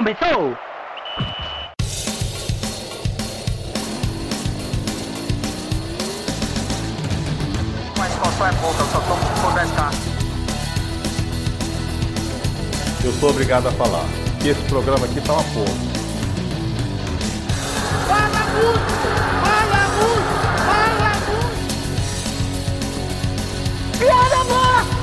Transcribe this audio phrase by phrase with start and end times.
[0.00, 0.56] Começou!
[7.98, 9.92] Mas qual é pouca, eu só tomo se for 10k.
[13.04, 14.06] Eu sou obrigado a falar
[14.40, 15.66] que esse programa aqui tá uma porra.
[18.08, 18.94] Fala muito!
[19.44, 20.32] Fala muito!
[20.64, 21.58] Fala muito!
[23.98, 24.99] Piada morta!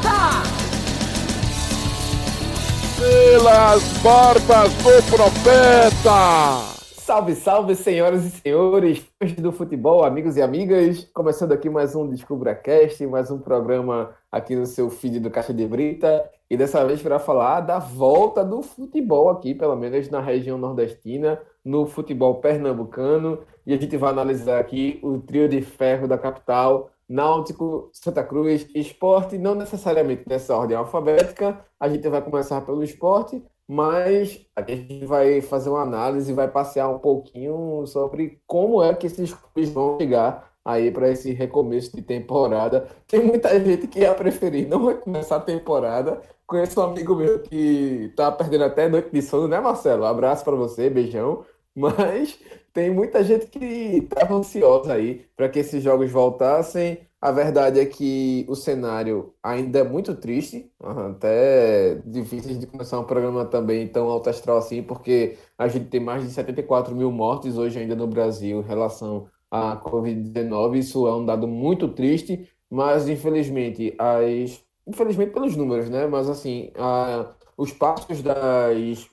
[3.07, 6.75] Pelas barbas do profeta!
[6.97, 11.09] Salve, salve, senhoras e senhores, fãs do futebol, amigos e amigas.
[11.13, 15.65] Começando aqui mais um DescubraCast, mais um programa aqui no seu feed do Caixa de
[15.65, 16.29] Brita.
[16.49, 21.39] E dessa vez para falar da volta do futebol aqui, pelo menos na região nordestina,
[21.63, 23.39] no futebol pernambucano.
[23.65, 28.67] E a gente vai analisar aqui o trio de ferro da capital, Náutico, Santa Cruz,
[28.75, 31.65] esporte, não necessariamente nessa ordem alfabética.
[31.79, 36.89] A gente vai começar pelo esporte, mas a gente vai fazer uma análise, vai passear
[36.89, 42.01] um pouquinho sobre como é que esses clubes vão chegar aí para esse recomeço de
[42.01, 42.87] temporada.
[43.07, 46.21] Tem muita gente que ia preferir não vai começar a temporada.
[46.45, 50.05] Conheço um amigo meu que tá perdendo até noite de sono, né, Marcelo?
[50.05, 51.45] Abraço para você, beijão.
[51.75, 52.39] Mas
[52.77, 56.99] tem muita gente que estava ansiosa aí para que esses jogos voltassem.
[57.19, 63.03] A verdade é que o cenário ainda é muito triste, até difícil de começar um
[63.03, 67.57] programa também tão alto astral assim, porque a gente tem mais de 74 mil mortes
[67.57, 70.77] hoje ainda no Brasil em relação à Covid-19.
[70.77, 74.63] Isso é um dado muito triste, mas infelizmente, as...
[74.85, 76.05] infelizmente pelos números, né?
[76.05, 77.33] Mas assim, a...
[77.57, 79.09] os passos das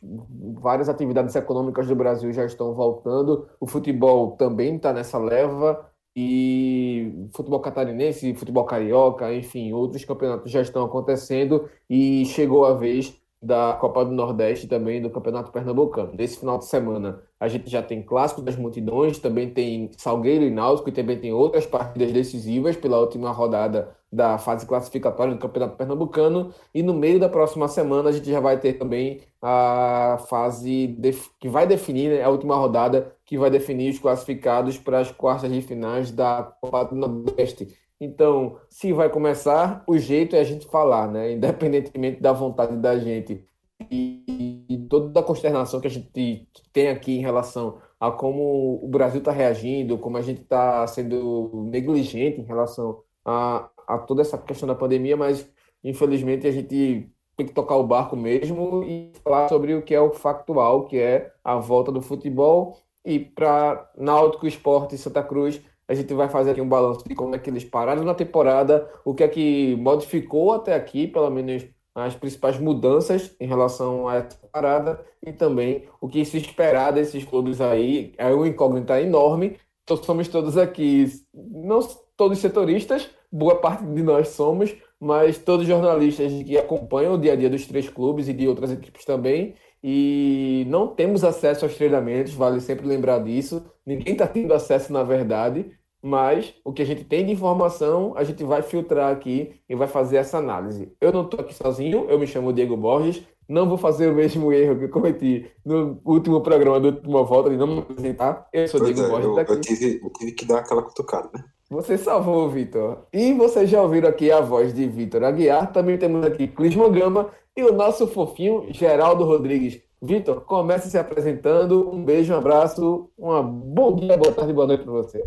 [0.61, 7.27] várias atividades econômicas do Brasil já estão voltando, o futebol também está nessa leva e
[7.35, 13.75] futebol catarinense, futebol carioca, enfim, outros campeonatos já estão acontecendo e chegou a vez da
[13.75, 16.13] Copa do Nordeste também do Campeonato Pernambucano.
[16.17, 20.51] Nesse final de semana a gente já tem Clássico das Multidões, também tem Salgueiro e
[20.51, 25.77] Náutico e também tem outras partidas decisivas pela última rodada da fase classificatória do Campeonato
[25.77, 30.97] Pernambucano e no meio da próxima semana a gente já vai ter também a fase
[31.39, 35.53] que vai definir né, a última rodada que vai definir os classificados para as quartas
[35.53, 37.69] de finais da Copa do Nordeste.
[38.05, 41.33] Então, se vai começar, o jeito é a gente falar, né?
[41.33, 43.45] Independentemente da vontade da gente
[43.91, 49.19] e, toda a consternação que a gente tem aqui em relação a como o Brasil
[49.19, 54.67] está reagindo, como a gente está sendo negligente em relação a, a toda essa questão
[54.67, 55.49] da pandemia, mas
[55.83, 60.01] infelizmente a gente tem que tocar o barco mesmo e falar sobre o que é
[60.01, 62.79] o factual, que é a volta do futebol.
[63.05, 67.15] E para Náutico, Esporte e Santa Cruz, a gente vai fazer aqui um balanço de
[67.15, 71.31] como é que eles pararam na temporada, o que é que modificou até aqui, pelo
[71.31, 71.65] menos
[71.95, 77.25] as principais mudanças em relação a essa parada e também o que se esperar desses
[77.25, 78.13] clubes aí.
[78.19, 79.57] É uma incógnita enorme.
[79.85, 81.81] Então, somos todos aqui, não
[82.17, 87.37] todos setoristas, boa parte de nós somos, mas todos jornalistas que acompanham o dia a
[87.37, 89.55] dia dos três clubes e de outras equipes também.
[89.87, 93.63] E não temos acesso aos treinamentos, vale sempre lembrar disso.
[93.85, 95.73] Ninguém está tendo acesso, na verdade,
[96.03, 99.87] mas o que a gente tem de informação, a gente vai filtrar aqui e vai
[99.87, 100.91] fazer essa análise.
[100.99, 104.51] Eu não estou aqui sozinho, eu me chamo Diego Borges, não vou fazer o mesmo
[104.55, 108.49] erro que eu cometi no último programa da última volta de não me apresentar.
[108.55, 111.29] Eu sou Pois Diego é, Borges eu, eu tive, eu tive que dar aquela cutucada,
[111.35, 111.45] né?
[111.71, 113.07] Você salvou, Vitor.
[113.13, 115.73] E vocês já ouviram aqui a voz de Vitor Aguiar.
[115.73, 119.81] Também temos aqui Clisman Gama e o nosso fofinho Geraldo Rodrigues.
[120.03, 121.89] Vitor, comece se apresentando.
[121.91, 125.25] Um beijo, um abraço, uma bom dia, boa tarde, boa noite para você.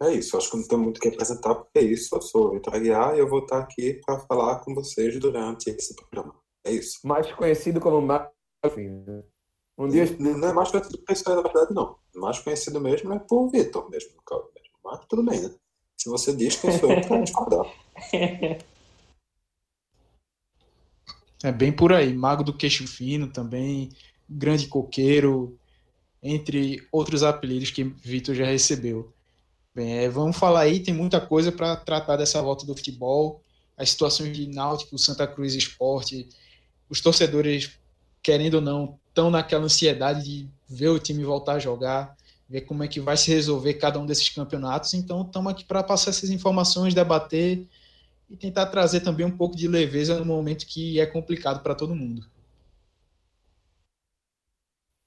[0.00, 2.46] É isso, acho que não tem muito o que apresentar, porque é isso, eu sou
[2.46, 6.36] o Vitor Aguiar e eu vou estar aqui para falar com vocês durante esse programa.
[6.64, 7.00] É isso.
[7.04, 8.32] Mais conhecido como Marcos.
[9.76, 11.96] Um dia Não é mais conhecido por isso aí, na verdade, não.
[12.14, 14.74] Mais conhecido mesmo é por Vitor mesmo, no caso mesmo.
[14.84, 15.50] Mas tudo bem, né?
[15.96, 17.66] Se você diz quem sou eu, para discordar.
[21.42, 22.12] É bem por aí.
[22.12, 23.90] Mago do queixo fino também,
[24.28, 25.58] grande coqueiro,
[26.22, 29.12] entre outros apelidos que Vitor já recebeu.
[29.74, 33.42] Bem, é, vamos falar aí, tem muita coisa para tratar dessa volta do futebol,
[33.76, 36.28] as situações de Náutico, Santa Cruz Esporte,
[36.90, 37.78] os torcedores,
[38.20, 42.16] querendo ou não, estão naquela ansiedade de ver o time voltar a jogar,
[42.48, 44.94] ver como é que vai se resolver cada um desses campeonatos.
[44.94, 47.64] Então, estamos aqui para passar essas informações, debater
[48.30, 51.94] e tentar trazer também um pouco de leveza no momento que é complicado para todo
[51.94, 52.22] mundo.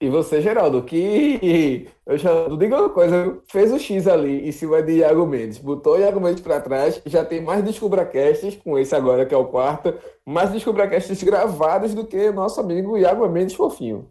[0.01, 4.51] E você, Geraldo, que eu já não digo uma coisa, fez o X ali em
[4.51, 8.79] cima de Iago Mendes, botou o Iago Mendes para trás, já tem mais DescubraCasts, com
[8.79, 9.93] esse agora que é o quarto,
[10.25, 14.09] mais DescubraCasts gravados do que nosso amigo Iago Mendes fofinho.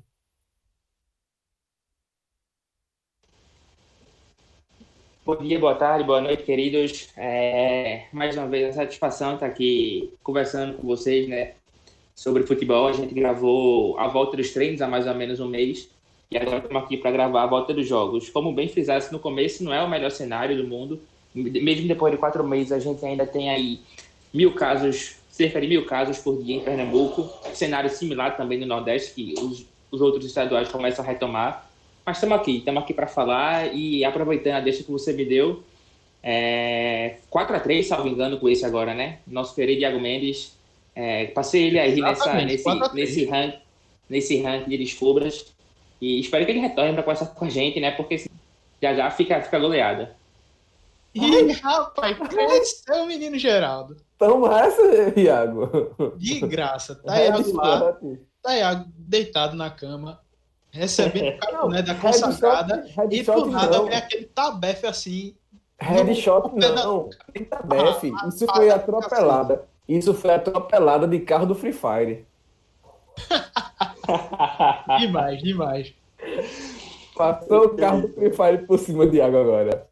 [5.30, 7.08] Bom dia, boa tarde, boa noite, queridos.
[7.16, 11.52] É, mais uma vez, a satisfação estar aqui conversando com vocês, né?
[12.16, 12.88] sobre futebol.
[12.88, 15.88] A gente gravou a volta dos treinos há mais ou menos um mês
[16.32, 18.28] e agora estamos aqui para gravar a volta dos jogos.
[18.28, 21.00] Como bem frisasse no começo, não é o melhor cenário do mundo.
[21.32, 23.78] Mesmo depois de quatro meses, a gente ainda tem aí
[24.34, 27.30] mil casos, cerca de mil casos por dia em Pernambuco.
[27.54, 31.69] Cenário similar também no Nordeste, que os, os outros estaduais começam a retomar.
[32.04, 35.62] Mas estamos aqui, estamos aqui para falar e aproveitando a deixa que você me deu,
[36.22, 39.18] é, 4 a 3 salvo engano, com esse agora, né?
[39.26, 40.58] Nosso querido Iago Mendes
[40.94, 43.54] é, passei ele aí nessa, nesse, nesse, rank,
[44.08, 45.46] nesse ranking de descubras.
[46.00, 47.90] E espero que ele retorne para conversar com a gente, né?
[47.90, 48.24] Porque
[48.82, 50.16] já já fica, fica goleada.
[51.14, 53.96] Ih, rapaz, cresceu o menino Geraldo.
[54.18, 56.14] Toma essa, Iago.
[56.16, 56.94] De graça.
[56.94, 57.98] Tá Iago lá.
[58.42, 60.20] Tá Iago deitado na cama,
[60.72, 62.86] recebendo o né, da consagrada.
[63.10, 65.34] E do nada vem aquele tabefe assim.
[65.80, 67.08] Headshot não.
[67.32, 68.12] Tem tabefe.
[68.20, 69.64] Ah, Isso foi atropelada.
[69.88, 72.26] Isso foi atropelada de carro do Free Fire.
[75.00, 75.94] demais, demais.
[77.16, 79.90] Passou o carro do Free Fire por cima de água agora.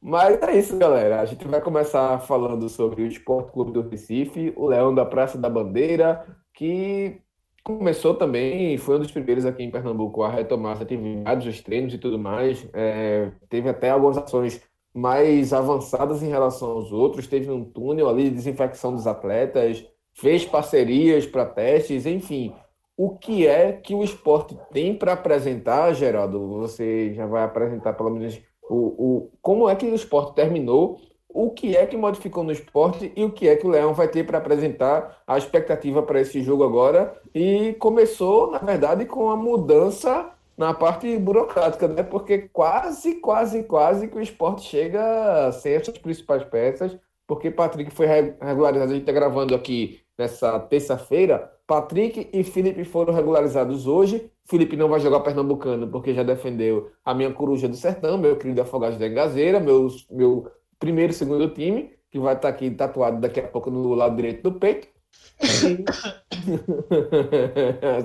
[0.00, 1.20] Mas é isso, galera.
[1.20, 5.38] A gente vai começar falando sobre o Esporte Clube do Recife, o Leão da Praça
[5.38, 7.20] da Bandeira, que
[7.62, 11.94] começou também, foi um dos primeiros aqui em Pernambuco a retomar as atividades, os treinos
[11.94, 12.68] e tudo mais.
[12.72, 14.62] É, teve até algumas ações
[14.94, 20.44] mais avançadas em relação aos outros, teve um túnel ali de desinfecção dos atletas, fez
[20.44, 22.54] parcerias para testes, enfim.
[22.96, 26.46] O que é que o esporte tem para apresentar, Geraldo?
[26.60, 31.00] Você já vai apresentar pelo menos o, o como é que o esporte terminou,
[31.34, 34.08] o que é que modificou no esporte e o que é que o Leão vai
[34.08, 37.14] ter para apresentar a expectativa para esse jogo agora.
[37.34, 42.02] E começou, na verdade, com a mudança na parte burocrática, né?
[42.02, 46.96] Porque quase, quase, quase que o esporte chega sem essas principais peças,
[47.26, 48.90] porque Patrick foi regularizado.
[48.90, 51.50] A gente está gravando aqui nessa terça-feira.
[51.66, 54.30] Patrick e Felipe foram regularizados hoje.
[54.44, 58.60] Felipe não vai jogar Pernambucano porque já defendeu a minha coruja do sertão, meu querido
[58.60, 60.50] Afogados da Engazeira, meu, meu
[60.82, 64.42] primeiro e segundo time, que vai estar aqui tatuado daqui a pouco no lado direito
[64.42, 64.88] do peito.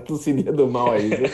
[0.05, 1.09] Tossidinha do mal aí.
[1.09, 1.29] Né?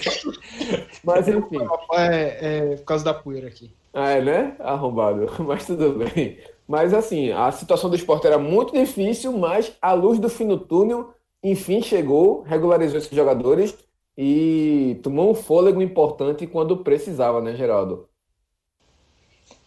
[1.04, 1.60] Mas enfim.
[1.96, 3.76] É, é por causa da poeira aqui.
[3.94, 4.56] Ah, é, né?
[4.60, 5.30] Arrombado.
[5.44, 6.38] Mas tudo bem.
[6.66, 10.58] Mas assim, a situação do esporte era muito difícil, mas a luz do fim do
[10.58, 11.14] túnel,
[11.44, 13.78] enfim, chegou, regularizou esses jogadores
[14.18, 18.08] e tomou um fôlego importante quando precisava, né, Geraldo?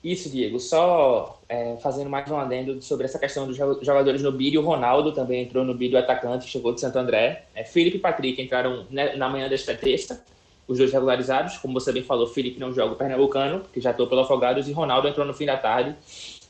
[0.07, 0.61] Isso, Diego.
[0.61, 4.57] Só é, fazendo mais um adendo sobre essa questão dos jogadores no bid.
[4.57, 7.43] O Ronaldo também entrou no bid, o atacante, chegou de Santo André.
[7.57, 10.25] É, Felipe e Patrick entraram na manhã desta terça,
[10.69, 11.59] os dois regularizados.
[11.59, 14.73] Como você bem falou, Felipe não joga o Pernambucano, que já estou pelo Afogados, e
[14.73, 15.97] Ronaldo entrou no fim da tarde.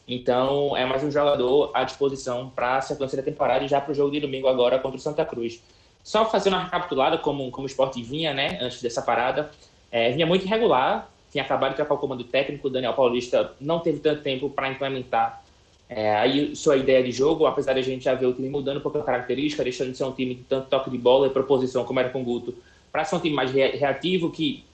[0.07, 3.93] Então, é mais um jogador à disposição para a sequência da temporada e já para
[3.93, 5.63] o jogo de domingo agora contra o Santa Cruz.
[6.05, 9.51] Só fazendo uma recapitulada como, como o esporte vinha, né, antes dessa parada.
[9.91, 13.81] É, vinha muito irregular, tinha acabado de trocar o comando técnico, o Daniel Paulista não
[13.81, 15.43] teve tanto tempo para implementar
[15.89, 18.79] é, aí sua ideia de jogo, apesar de a gente já ver o time mudando
[18.79, 21.31] um pouco a característica, deixando de ser um time de tanto toque de bola e
[21.31, 22.55] proposição como era com o Guto,
[22.91, 24.65] para ser um time mais reativo, que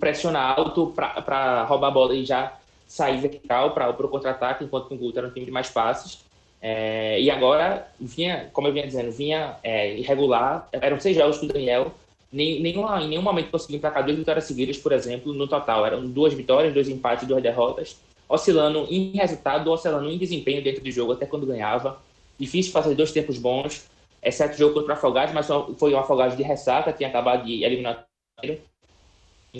[0.00, 4.94] pressiona alto para roubar a bola e já sair vertical para o contra-ataque, enquanto com
[4.94, 6.24] o Guto era um time de mais passes.
[6.62, 11.44] É, e agora vinha, como eu vinha dizendo, vinha é, irregular, eram seis jogos com
[11.44, 11.92] o Daniel,
[12.34, 15.86] nem, nenhuma, em nenhum momento conseguiu emplacar duas vitórias seguidas, por exemplo, no total.
[15.86, 17.96] Eram duas vitórias, dois empates duas derrotas,
[18.28, 22.00] oscilando em resultado, oscilando em desempenho dentro do jogo, até quando ganhava.
[22.38, 23.88] Difícil fazer dois tempos bons,
[24.22, 25.46] exceto o jogo contra o Afogados, mas
[25.78, 28.04] foi um Afogados de ressaca, tinha acabado de eliminar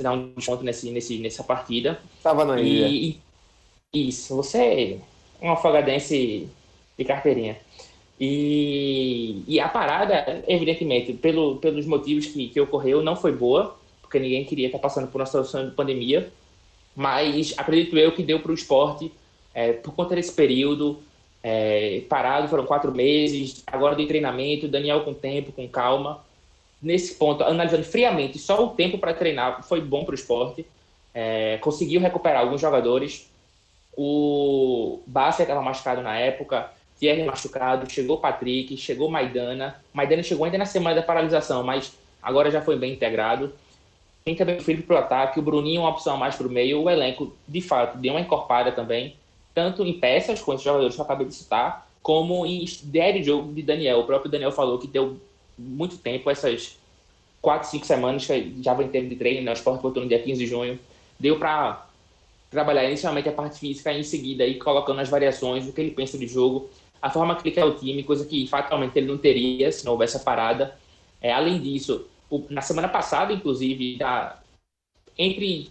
[0.02, 2.00] dar um desconto nesse, nesse, nessa partida.
[2.16, 2.88] Estava na ilha.
[2.88, 3.20] E,
[3.94, 4.98] isso, você
[5.40, 6.48] é um afogadense
[6.98, 7.56] de carteirinha.
[8.20, 14.18] E, e a parada, evidentemente, pelo, pelos motivos que, que ocorreu, não foi boa, porque
[14.18, 16.30] ninguém queria estar passando por uma situação de pandemia,
[16.94, 19.10] mas acredito eu que deu para o esporte,
[19.52, 21.02] é, por conta desse período,
[21.42, 26.24] é, parado, foram quatro meses, agora de treinamento, Daniel com tempo, com calma.
[26.80, 30.66] Nesse ponto, analisando friamente, só o tempo para treinar foi bom para o esporte.
[31.12, 33.30] É, conseguiu recuperar alguns jogadores.
[33.96, 39.82] O Bassi estava machucado na época, Thierry machucado, chegou Patrick, chegou Maidana.
[39.92, 43.52] Maidana chegou ainda na semana da paralisação, mas agora já foi bem integrado.
[44.24, 46.90] tem também o Felipe pro ataque, o Bruninho uma opção a mais pro meio, o
[46.90, 49.16] elenco, de fato, deu uma encorpada também,
[49.54, 53.22] tanto em peças, com esses jogadores que eu acabei de citar, como em ideia de
[53.22, 54.00] jogo de Daniel.
[54.00, 55.18] O próprio Daniel falou que deu
[55.58, 56.78] muito tempo, essas
[57.40, 59.50] quatro, cinco semanas que já vai ter de treino, né?
[59.50, 60.78] o esporte voltou no dia 15 de junho,
[61.20, 61.86] deu para
[62.50, 65.90] trabalhar inicialmente a parte física e em seguida ir colocando as variações, o que ele
[65.90, 66.70] pensa de jogo,
[67.04, 69.92] a forma que ele quer o time, coisa que fatalmente ele não teria se não
[69.92, 70.74] houvesse a parada.
[71.20, 74.40] É, além disso, o, na semana passada, inclusive, da,
[75.18, 75.70] entre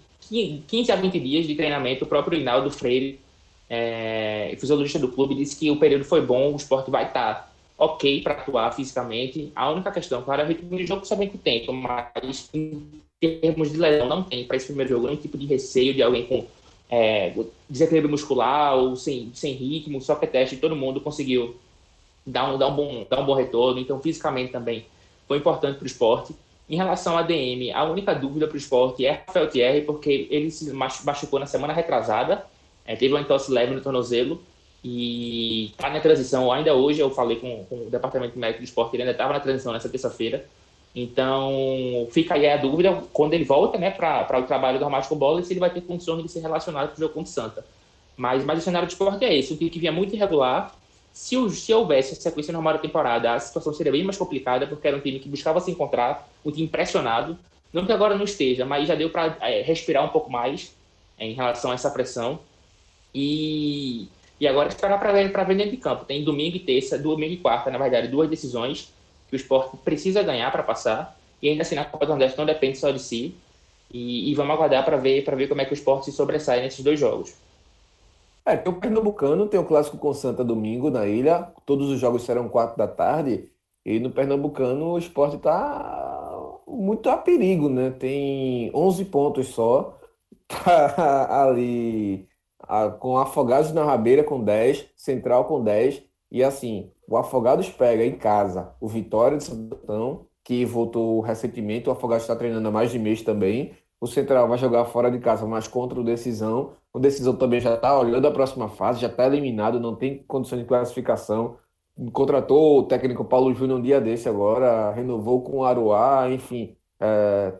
[0.67, 3.19] 15 a 20 dias de treinamento, o próprio Rinaldo Freire,
[3.67, 7.51] é, fisiologista do clube, disse que o período foi bom, o esporte vai estar tá
[7.79, 9.51] ok para atuar fisicamente.
[9.55, 13.71] A única questão, claro, é o ritmo de jogo sabem que tem, mas em termos
[13.71, 16.45] de lesão não tem para esse primeiro jogo nenhum tipo de receio de alguém com
[16.95, 17.33] é,
[17.67, 21.55] desequilíbrio muscular ou sem, sem ritmo, só que teste todo mundo conseguiu
[22.23, 24.85] dar um, dar, um bom, dar um bom retorno, então fisicamente também
[25.27, 26.35] foi importante para o esporte.
[26.69, 30.51] Em relação à DM, a única dúvida para o esporte é Rafael Thierry, porque ele
[30.51, 32.45] se machucou na semana retrasada,
[32.85, 34.39] é, teve uma entorse leve no tornozelo,
[34.83, 36.99] e está na transição ainda hoje.
[36.99, 39.89] Eu falei com, com o departamento médico do esporte, ele ainda estava na transição nessa
[39.89, 40.45] terça-feira.
[40.95, 45.15] Então, fica aí a dúvida quando ele volta né, para o trabalho do Armário com
[45.15, 47.65] bola se ele vai ter condições de ser relacionado com o jogo contra o Santa.
[48.15, 50.75] Mas, mas o cenário do esporte é esse: time que vinha muito irregular.
[51.11, 54.87] Se, se houvesse a sequência normal da temporada, a situação seria bem mais complicada, porque
[54.87, 57.37] era um time que buscava se encontrar, um time pressionado.
[57.71, 60.75] Não que agora não esteja, mas já deu para é, respirar um pouco mais
[61.17, 62.39] é, em relação a essa pressão.
[63.13, 64.07] E
[64.39, 66.03] e agora esperar para ver dentro de campo.
[66.03, 68.91] Tem domingo e terça, domingo e quarta, na verdade, duas decisões
[69.33, 71.17] que o esporte precisa ganhar para passar.
[71.41, 73.35] E ainda assim, na Copa do Nordeste não depende só de si.
[73.91, 76.83] E, e vamos aguardar para ver, ver como é que o esporte se sobressai nesses
[76.83, 77.33] dois jogos.
[78.45, 81.47] É, tem o Pernambucano, tem o clássico com Santa domingo na ilha.
[81.65, 83.49] Todos os jogos serão quatro da tarde.
[83.83, 87.89] E no Pernambucano o esporte está muito a perigo, né?
[87.89, 89.97] Tem 11 pontos só.
[90.47, 92.27] Tá ali
[92.59, 98.03] a, com Afogados na Rabeira com 10, Central com 10, e assim, o Afogados pega
[98.03, 102.91] em casa o Vitória de Santão, que voltou recentemente, o Afogados está treinando há mais
[102.91, 106.97] de mês também, o Central vai jogar fora de casa, mas contra o Decisão, o
[106.97, 110.65] Decisão também já está olhando a próxima fase, já está eliminado, não tem condições de
[110.65, 111.57] classificação,
[112.11, 117.53] contratou o técnico Paulo Júnior um dia desse agora, renovou com o Aruá, enfim, é,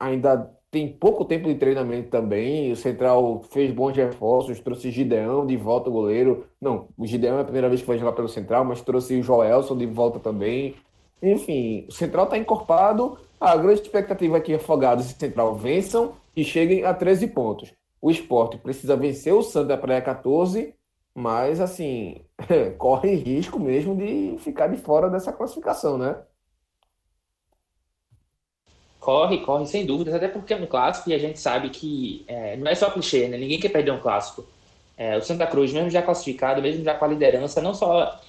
[0.00, 2.72] ainda tem pouco tempo de treinamento também.
[2.72, 6.46] O Central fez bons reforços, trouxe Gideão de volta, o goleiro.
[6.60, 9.22] Não, o Gideão é a primeira vez que vai jogar pelo Central, mas trouxe o
[9.22, 10.74] Joelson de volta também.
[11.22, 13.18] Enfim, o Central está encorpado.
[13.40, 17.72] A grande expectativa é que Afogados e Central vençam e cheguem a 13 pontos.
[18.00, 20.74] O esporte precisa vencer o Santa Praia 14,
[21.14, 22.22] mas assim,
[22.78, 26.16] corre risco mesmo de ficar de fora dessa classificação, né?
[29.06, 32.56] Corre, corre, sem dúvidas, até porque é um clássico e a gente sabe que é,
[32.56, 33.36] não é só clichê, né?
[33.36, 34.44] Ninguém quer perder um clássico.
[34.98, 38.20] É, o Santa Cruz, mesmo já classificado, mesmo já com a liderança, não só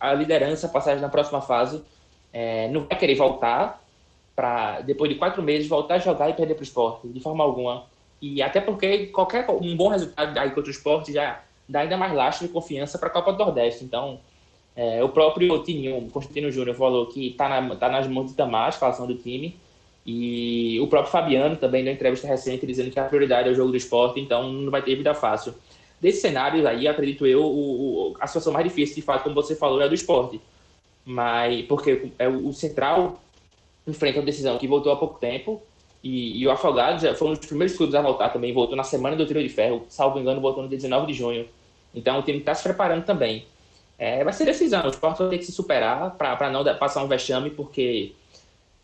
[0.00, 1.80] a liderança, passagem na próxima fase,
[2.32, 3.80] é, não vai querer voltar
[4.34, 7.44] para, depois de quatro meses, voltar a jogar e perder para o esporte, de forma
[7.44, 7.84] alguma.
[8.20, 12.12] E até porque qualquer um bom resultado aí contra o esporte já dá ainda mais
[12.12, 13.84] lastro e confiança para a Copa do Nordeste.
[13.84, 14.18] Então,
[14.74, 18.76] é, o próprio Tininho, Constantino Júnior, falou que está na, tá nas mãos de Tamar,
[18.82, 19.56] a do time
[20.10, 23.70] e o próprio Fabiano também deu entrevista recente dizendo que a prioridade é o jogo
[23.70, 25.54] do esporte, então não vai ter vida fácil.
[26.00, 29.54] Desses cenários aí, acredito eu, o, o, a situação mais difícil, de fato, como você
[29.54, 30.40] falou, é a do esporte.
[31.04, 33.20] Mas, porque é o, Central
[33.86, 35.60] enfrenta uma decisão que voltou há pouco tempo,
[36.02, 39.14] e, e o Afogados foi um dos primeiros clubes a voltar também, voltou na semana
[39.14, 41.46] do tiro de ferro, salvo engano, voltou no dia 19 de junho.
[41.94, 43.44] Então o time está se preparando também.
[43.98, 47.08] É, vai ser decisão, o esporte vai ter que se superar para não passar um
[47.08, 48.14] vexame, porque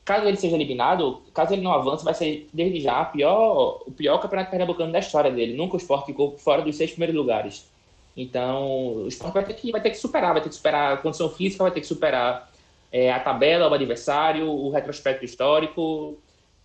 [0.05, 4.19] caso ele seja eliminado, caso ele não avance, vai ser desde já pior, o pior
[4.19, 5.57] campeonato pernambucano da história dele.
[5.57, 7.67] Nunca o Sport ficou fora dos seis primeiros lugares.
[8.17, 10.97] Então, o Sport vai ter que, vai ter que superar, vai ter que superar a
[10.99, 12.51] condição física, vai ter que superar
[12.93, 16.19] é, a tabela, o adversário, o retrospecto histórico.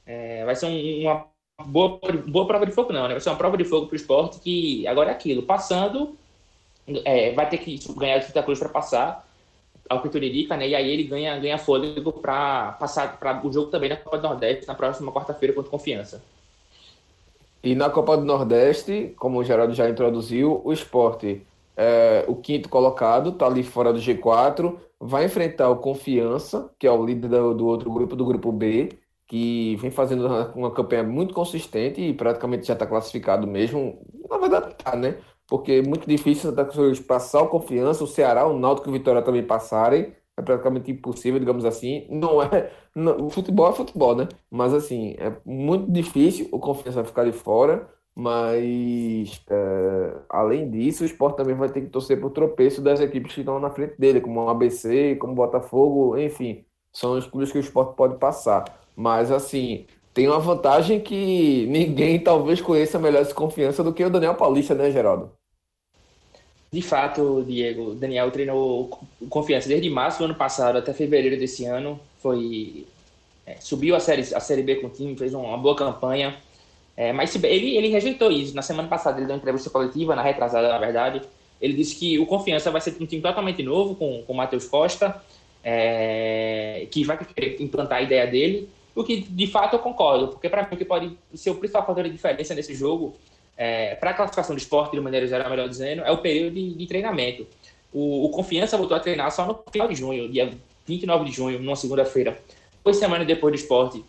[0.06, 1.26] É, vai ser um, uma
[1.66, 3.14] boa, boa prova de fogo, não, né?
[3.14, 5.44] Vai ser uma prova de fogo para o esporte que agora é aquilo.
[5.44, 6.16] Passando,
[7.06, 9.29] é, vai ter que ganhar o Santa Cruz para passar
[9.90, 10.70] ao indica, né?
[10.70, 14.28] E aí ele ganha, ganha fôlego para passar para o jogo também na Copa do
[14.28, 16.22] Nordeste na próxima quarta-feira contra Confiança.
[17.64, 22.70] E na Copa do Nordeste, como o Geraldo já introduziu, o esporte, é, o quinto
[22.70, 27.54] colocado, está ali fora do G4, vai enfrentar o Confiança, que é o líder do,
[27.56, 28.90] do outro grupo, do grupo B,
[29.28, 34.02] que vem fazendo uma, uma campanha muito consistente e praticamente já está classificado mesmo.
[34.30, 35.18] Na verdade, tá, né?
[35.50, 38.94] Porque é muito difícil Santa Cruz passar o confiança, o Ceará, o Náutico e o
[38.94, 40.14] Vitória também passarem.
[40.38, 42.08] é praticamente impossível, digamos assim.
[42.10, 42.72] Não é.
[42.96, 44.28] Não, o futebol é futebol, né?
[44.50, 47.90] Mas assim, é muito difícil o confiança ficar de fora.
[48.16, 53.34] Mas é, além disso, o esporte também vai ter que torcer por tropeço das equipes
[53.34, 57.52] que estão na frente dele, como o ABC, como o Botafogo, enfim, são os clubes
[57.52, 58.66] que o esporte pode passar.
[58.96, 64.10] Mas assim, tem uma vantagem que ninguém talvez conheça melhor essa confiança do que o
[64.10, 65.39] Daniel Paulista, né, Geraldo?
[66.72, 69.00] De fato, Diego, Daniel treinou
[69.30, 72.00] confiança desde março do ano passado até fevereiro desse ano.
[72.22, 72.86] Foi
[73.50, 76.38] é, subiu a série, a série B com o time, fez uma boa campanha.
[76.96, 78.56] É, mas ele, ele rejeitou isso.
[78.56, 81.22] Na semana passada ele deu uma entrevista coletiva, na retrasada, na verdade.
[81.60, 85.20] Ele disse que o Confiança vai ser um time totalmente novo, com o Matheus Costa,
[85.64, 87.18] é, que vai
[87.60, 88.70] implantar a ideia dele.
[88.94, 91.86] O que de fato eu concordo, porque para mim o que pode ser o principal
[91.86, 93.16] fator de diferença nesse jogo
[93.60, 96.76] é, para a classificação do esporte, de maneira geral, melhor dizendo, é o período de,
[96.76, 97.46] de treinamento.
[97.92, 100.50] O, o, Confiança voltou a treinar só no final de junho, dia
[100.88, 102.40] 29 de junho, numa segunda-feira,
[102.82, 104.02] duas semanas depois do esporte.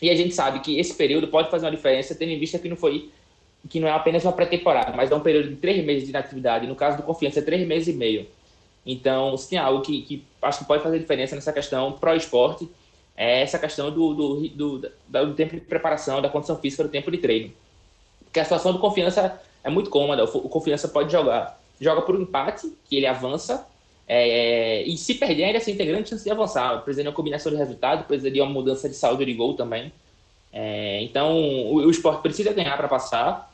[0.00, 2.66] E a gente sabe que esse período pode fazer uma diferença, tendo em vista que
[2.66, 3.10] não foi
[3.68, 6.66] que não é apenas uma pré-temporada, mas é um período de três meses de inatividade.
[6.66, 8.26] No caso do Confiança, é três meses e meio.
[8.86, 12.70] Então, se tem algo que, que acho que pode fazer diferença nessa questão pró-esporte,
[13.16, 17.10] é essa questão do, do, do, do, tempo de preparação, da condição física, do tempo
[17.10, 17.52] de treino.
[18.28, 20.24] Porque a situação do confiança é muito cômoda.
[20.24, 23.66] O confiança pode jogar, joga por um empate, que ele avança,
[24.06, 26.82] é, e se perder, ainda assim tem grande chance de avançar.
[26.82, 29.92] Precisa de uma combinação de resultado, precisa de uma mudança de saldo de gol também.
[30.52, 33.52] É, então, o, o esporte precisa ganhar para passar.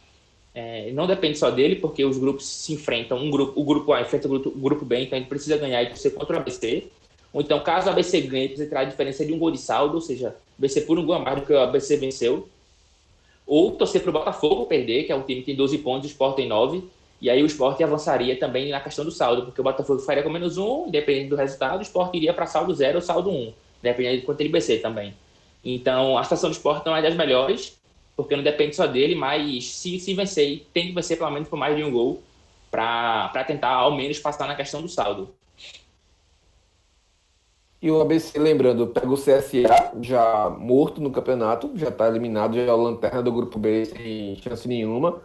[0.55, 3.19] É, não depende só dele, porque os grupos se enfrentam.
[3.19, 5.83] Um grupo, o grupo A enfrenta o grupo, o grupo B, então ele precisa ganhar
[5.83, 6.85] e torcer contra o ABC.
[7.33, 9.97] Ou então, caso o ABC ganhe, precisa tirar a diferença de um gol de saldo,
[9.97, 12.49] ou seja, o ABC por um gol a mais do que o ABC venceu
[13.47, 16.13] ou torcer para o Botafogo perder, que é um time que tem 12 pontos, o
[16.13, 16.83] Sport tem 9,
[17.21, 20.31] e aí o Sport avançaria também na questão do saldo, porque o Botafogo faria com
[20.31, 24.21] menos 1, dependendo do resultado, o Sport iria para saldo 0 ou saldo 1, dependendo
[24.21, 25.15] de quanto ele BC também.
[25.65, 27.79] Então, a situação do Sport não é das melhores,
[28.17, 31.57] porque não depende só dele, mas se, se vencer, tem que vencer pelo menos por
[31.57, 32.23] mais de um gol
[32.71, 35.35] para tentar ao menos passar na questão do saldo.
[37.85, 42.63] E o ABC, lembrando, pega o CSA, já morto no campeonato, já está eliminado, já
[42.63, 45.21] é o lanterna do grupo B sem chance nenhuma.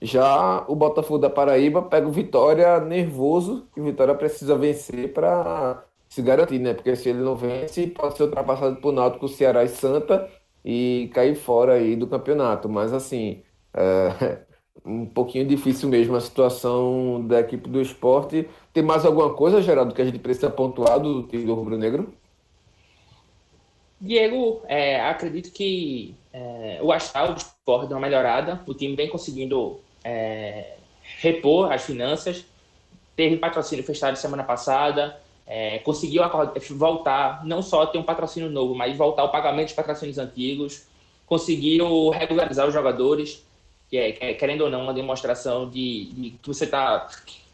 [0.00, 5.82] Já o Botafogo da Paraíba pega o Vitória nervoso, e o Vitória precisa vencer para
[6.08, 6.72] se garantir, né?
[6.72, 10.30] Porque se ele não vence, pode ser ultrapassado por Náutico, Ceará e Santa
[10.64, 12.68] e cair fora aí do campeonato.
[12.68, 13.42] Mas assim,
[13.74, 14.38] é
[14.84, 18.48] um pouquinho difícil mesmo a situação da equipe do esporte.
[18.72, 22.12] Tem mais alguma coisa, Geraldo, que a gente precisa pontuar do time do Rubro Negro?
[24.00, 28.60] Diego, é, acredito que é, o astral do esporte deu uma melhorada.
[28.66, 30.74] O time vem conseguindo é,
[31.20, 32.44] repor as finanças.
[33.16, 35.18] Teve patrocínio fechado semana passada.
[35.46, 36.22] É, conseguiu
[36.70, 40.86] voltar, não só ter um patrocínio novo, mas voltar o pagamento de patrocínios antigos.
[41.26, 43.43] Conseguiu regularizar os jogadores,
[43.94, 47.08] que é, querendo ou não, uma demonstração de, de que você está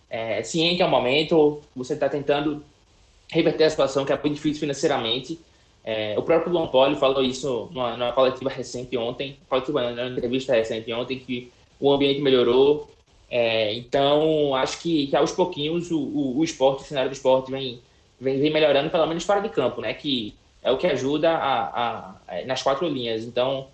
[0.09, 2.65] é, ciente ao momento, você está tentando
[3.31, 5.39] reverter a situação que é muito difícil financeiramente.
[5.85, 10.55] É, o próprio Luan Poli falou isso numa, numa coletiva recente ontem, coletiva, numa entrevista
[10.55, 12.91] recente ontem, que o ambiente melhorou.
[13.31, 17.51] É, então, acho que, que aos pouquinhos o, o, o, esporte, o cenário do esporte
[17.51, 17.81] vem,
[18.21, 19.95] vem, vem melhorando, pelo menos fora de campo, né?
[19.95, 23.25] Que é o que ajuda a, a, a nas quatro linhas.
[23.25, 23.69] Então,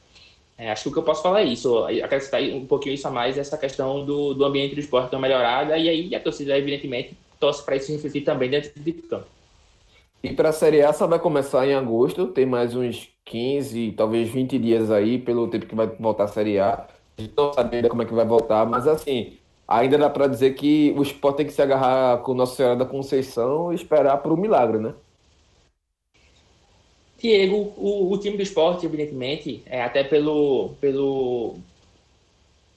[0.58, 3.10] é, acho que o que eu posso falar é isso, acrescentar um pouquinho isso a
[3.10, 7.16] mais, essa questão do, do ambiente do esporte tão melhorada, e aí a torcida, evidentemente,
[7.38, 9.26] torce para isso refletir também dentro de campo.
[10.22, 14.30] E para a Série A só vai começar em agosto, tem mais uns 15, talvez
[14.30, 16.86] 20 dias aí, pelo tempo que vai voltar a Série A.
[17.18, 19.34] A gente não sabe ainda como é que vai voltar, mas assim,
[19.68, 22.84] ainda dá para dizer que o esporte tem que se agarrar com Nossa Senhora da
[22.86, 24.94] Conceição e esperar para o milagre, né?
[27.26, 31.56] Diego, o, o, time do esporte, evidentemente, é, até pelo, pelo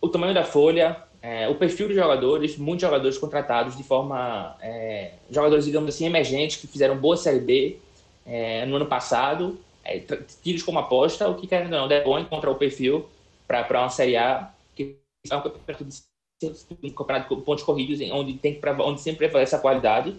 [0.01, 4.57] o tamanho da folha, é, o perfil dos jogadores, muitos jogadores contratados de forma.
[4.59, 7.77] É, jogadores, digamos assim, emergentes, que fizeram boa Série B
[8.25, 9.99] é, no ano passado, é,
[10.41, 13.07] tiros como aposta, o que querendo ou não, é bom encontrar o perfil
[13.47, 14.97] para uma Série A, que
[15.29, 19.59] é um campeonato de, campeonato com pontos corridos, onde, tem que, onde sempre prevalece a
[19.59, 20.15] qualidade.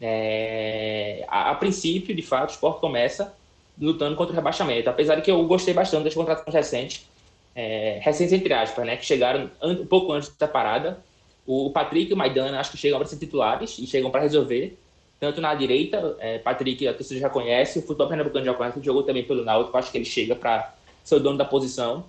[0.00, 3.38] É, a, a, princípio, de fato, o esporte começa
[3.80, 4.90] lutando contra o rebaixamento.
[4.90, 7.06] Apesar de que eu gostei bastante das contratações recentes,
[7.54, 10.98] é, recentes entre aspas, né, que chegaram um pouco antes da parada.
[11.46, 14.78] O Patrick e o Maidana acho que chegam para ser titulares e chegam para resolver.
[15.18, 19.02] Tanto na direita, é, Patrick, a torcida já conhece, o futebol pernambucano já conhece, jogou
[19.02, 22.06] também pelo Náutico, acho que ele chega para ser o dono da posição.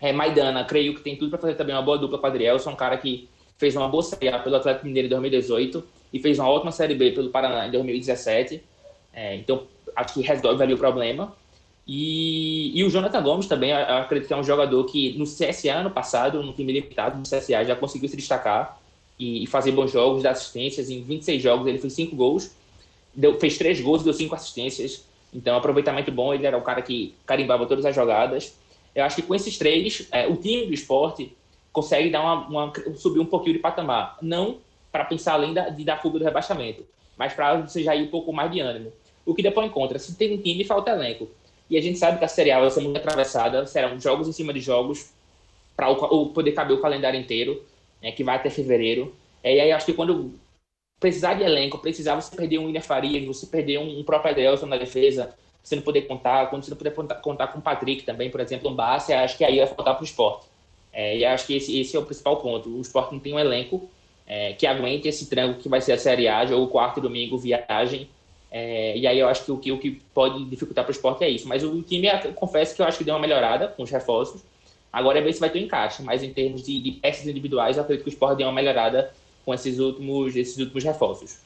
[0.00, 2.58] É, Maidana, creio que tem tudo para fazer também uma boa dupla com o Adriel,
[2.58, 6.18] são um cara que fez uma boa Série A pelo Atlético Mineiro em 2018 e
[6.18, 8.62] fez uma ótima Série B pelo Paraná em 2017
[9.12, 11.34] É, então, acho que resolve ali o problema.
[11.86, 15.72] E, e o Jonathan Gomes também, eu acredito que é um jogador que no CSA
[15.72, 18.80] ano passado, no time limitado do CSA, já conseguiu se destacar
[19.18, 20.88] e, e fazer bons jogos, dar assistências.
[20.90, 22.54] Em 26 jogos ele fez 5 gols,
[23.14, 25.04] deu, fez 3 gols e deu 5 assistências.
[25.32, 28.56] Então, aproveitamento bom, ele era o cara que carimbava todas as jogadas.
[28.94, 31.32] Eu acho que com esses três, é, o time do esporte
[31.72, 34.18] consegue dar uma, uma, subir um pouquinho de patamar.
[34.20, 34.58] Não
[34.90, 36.84] para pensar além da, de dar fuga do rebaixamento,
[37.16, 38.92] mas para você já ir um pouco mais de ânimo.
[39.24, 41.28] O que depois encontra, se tem um time, falta elenco.
[41.68, 44.32] E a gente sabe que a Série A vai ser muito atravessada, serão jogos em
[44.32, 45.10] cima de jogos,
[45.76, 47.62] para poder caber o calendário inteiro,
[48.02, 49.14] né, que vai até fevereiro.
[49.42, 50.34] É, e aí acho que quando
[50.98, 54.66] precisar de elenco, precisar você perder um William Farias, você perder um, um próprio Adelson
[54.66, 58.02] na defesa, você não poder contar, quando você não puder contar, contar com o Patrick
[58.02, 60.46] também, por exemplo, um Bassi, acho que aí vai faltar para o esporte.
[60.92, 62.68] É, e acho que esse, esse, é o principal ponto.
[62.68, 63.88] O esporte não tem um elenco
[64.26, 67.38] é, que aguente esse tranco que vai ser a Série A, ou quarto e domingo,
[67.38, 68.08] viagem.
[68.50, 71.22] É, e aí eu acho que o, que o que pode dificultar para o esporte
[71.22, 71.46] é isso.
[71.46, 74.42] Mas o time, confesso que eu acho que deu uma melhorada com os reforços.
[74.92, 76.02] Agora é ver se vai ter um encaixe.
[76.02, 79.12] Mas em termos de, de peças individuais, eu acredito que o esporte deu uma melhorada
[79.44, 81.38] com esses últimos, esses últimos reforços.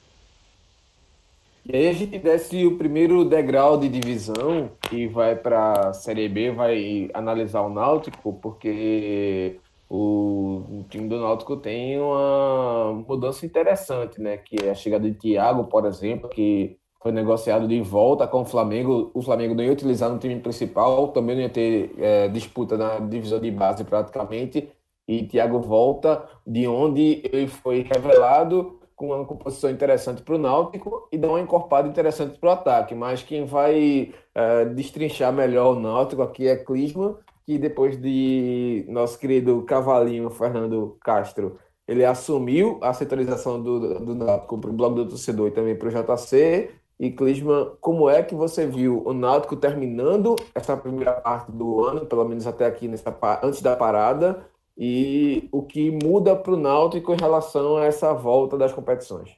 [1.66, 6.28] E aí a gente desce o primeiro degrau de divisão e vai para a Série
[6.28, 14.36] B, vai analisar o Náutico, porque o, time do Náutico tem uma mudança interessante, né?
[14.36, 18.44] Que é a chegada de Thiago, por exemplo, que foi negociado de volta com o
[18.46, 19.10] Flamengo.
[19.12, 22.98] O Flamengo não ia utilizar no time principal, também não ia ter é, disputa na
[22.98, 24.70] divisão de base praticamente.
[25.06, 31.06] E Thiago volta de onde ele foi revelado com uma composição interessante para o Náutico
[31.12, 32.94] e dá uma encorpada interessante para o ataque.
[32.94, 39.18] Mas quem vai é, destrinchar melhor o Náutico aqui é Clisman, que depois de nosso
[39.18, 45.06] querido cavalinho Fernando Castro, ele assumiu a centralização do, do Náutico para o blog do
[45.06, 46.82] torcedor e também para o JC.
[46.98, 52.06] E Clisman, como é que você viu o Náutico terminando essa primeira parte do ano,
[52.06, 57.12] pelo menos até aqui nessa antes da parada, e o que muda para o Náutico
[57.12, 59.30] em relação a essa volta das competições.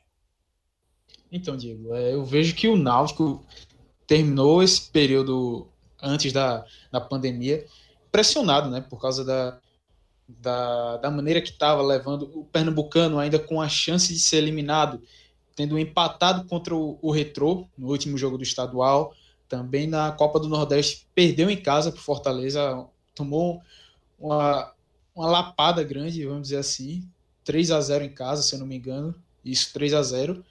[1.30, 3.42] Então, Diego, é, eu vejo que o Náutico
[4.06, 5.66] terminou esse período
[6.02, 7.64] antes da, da pandemia
[8.12, 9.58] pressionado, né, por causa da,
[10.28, 15.02] da, da maneira que estava levando o Pernambucano ainda com a chance de ser eliminado,
[15.56, 19.12] tendo empatado contra o, o Retrô no último jogo do estadual,
[19.48, 23.60] também na Copa do Nordeste perdeu em casa para Fortaleza, tomou
[24.18, 24.72] uma,
[25.14, 27.08] uma lapada grande, vamos dizer assim,
[27.44, 29.14] 3 a 0 em casa, se eu não me engano,
[29.44, 30.44] isso 3 a 0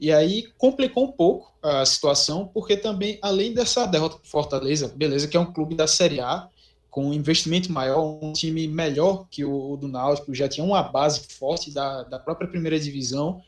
[0.00, 5.28] e aí complicou um pouco a situação, porque também, além dessa derrota para Fortaleza, beleza,
[5.28, 6.48] que é um clube da Série A,
[6.90, 11.20] com um investimento maior, um time melhor que o, do Náutico, já tinha uma base
[11.28, 13.42] forte da, da própria primeira divisão,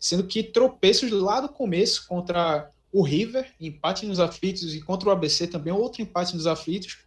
[0.00, 5.12] sendo que tropeços lá do começo contra o River, empate nos aflitos, e contra o
[5.12, 6.98] ABC também, outro empate nos aflitos,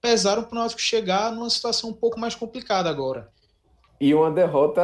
[0.00, 3.30] pesaram para o Náutico chegar numa situação um pouco mais complicada agora.
[4.00, 4.80] E uma derrota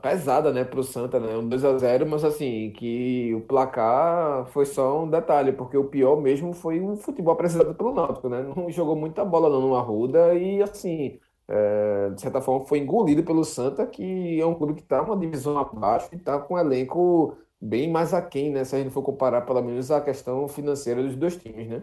[0.00, 1.36] pesada, né, para o Santa, né?
[1.36, 5.84] Um 2 a 0 mas assim, que o placar foi só um detalhe, porque o
[5.84, 8.42] pior mesmo foi o futebol apresentado pelo Náutico, né?
[8.56, 13.22] Não jogou muita bola não no Arruda e assim, é, de certa forma foi engolido
[13.22, 16.58] pelo Santa, que é um clube que está uma divisão abaixo e está com um
[16.58, 18.64] elenco bem mais aquém, né?
[18.64, 21.82] Se a gente for comparar pelo menos a questão financeira dos dois times, né?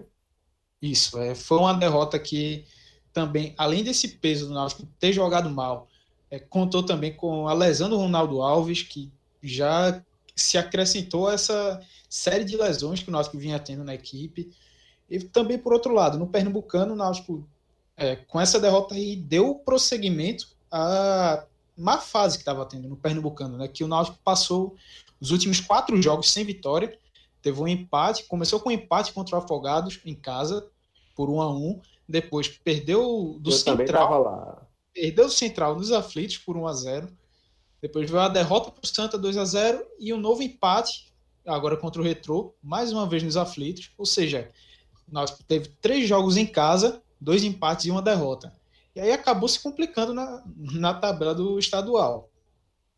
[0.82, 2.65] Isso, é, foi uma derrota que
[3.13, 5.88] também, além desse peso do Náutico ter jogado mal,
[6.30, 10.04] é, contou também com a lesão do Ronaldo Alves, que já
[10.36, 14.52] se acrescentou essa série de lesões que o Náutico vinha tendo na equipe.
[15.10, 17.47] E também, por outro lado, no Pernambucano, o Náutico,
[17.97, 21.45] é, com essa derrota aí, deu prosseguimento à
[21.77, 23.67] má fase que estava tendo no Pernambucano, né?
[23.67, 24.75] Que o Náutico passou
[25.19, 26.97] os últimos quatro jogos sem vitória,
[27.41, 30.67] teve um empate, começou com um empate contra o Afogados em casa,
[31.15, 34.67] por 1 a 1 depois perdeu do Eu Central.
[34.93, 37.08] Perdeu do Central nos aflitos por 1 a 0
[37.82, 41.13] Depois veio a derrota para o Santa 2 a 0 e um novo empate,
[41.45, 43.91] agora contra o Retrô, mais uma vez nos aflitos.
[43.97, 44.51] Ou seja,
[45.08, 48.53] nós teve três jogos em casa, dois empates e uma derrota.
[48.95, 52.29] E aí acabou se complicando na, na tabela do estadual.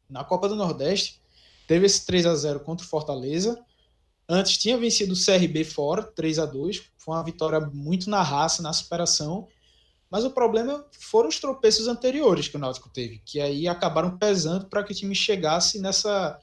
[0.10, 1.22] Na Copa do Nordeste,
[1.68, 3.64] teve esse 3 a 0 contra o Fortaleza.
[4.28, 8.64] Antes tinha vencido o CRB fora, 3 a 2 foi uma vitória muito na raça,
[8.64, 9.48] na superação.
[10.10, 14.66] Mas o problema foram os tropeços anteriores que o Náutico teve, que aí acabaram pesando
[14.66, 16.40] para que o time chegasse nessa,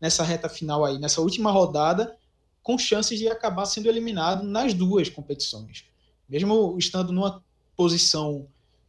[0.00, 2.16] nessa reta final aí, nessa última rodada,
[2.62, 5.84] com chances de acabar sendo eliminado nas duas competições.
[6.28, 7.42] Mesmo estando numa
[7.76, 8.48] posição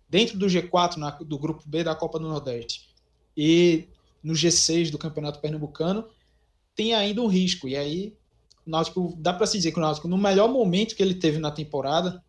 [0.10, 2.88] dentro do G4 na, do grupo B da Copa do Nordeste
[3.36, 3.88] e
[4.24, 6.08] no G6 do Campeonato Pernambucano,
[6.76, 7.68] tem ainda um risco.
[7.68, 8.18] E aí
[8.66, 11.38] o Náutico, dá para se dizer que o Náutico, no melhor momento que ele teve
[11.38, 12.24] na temporada,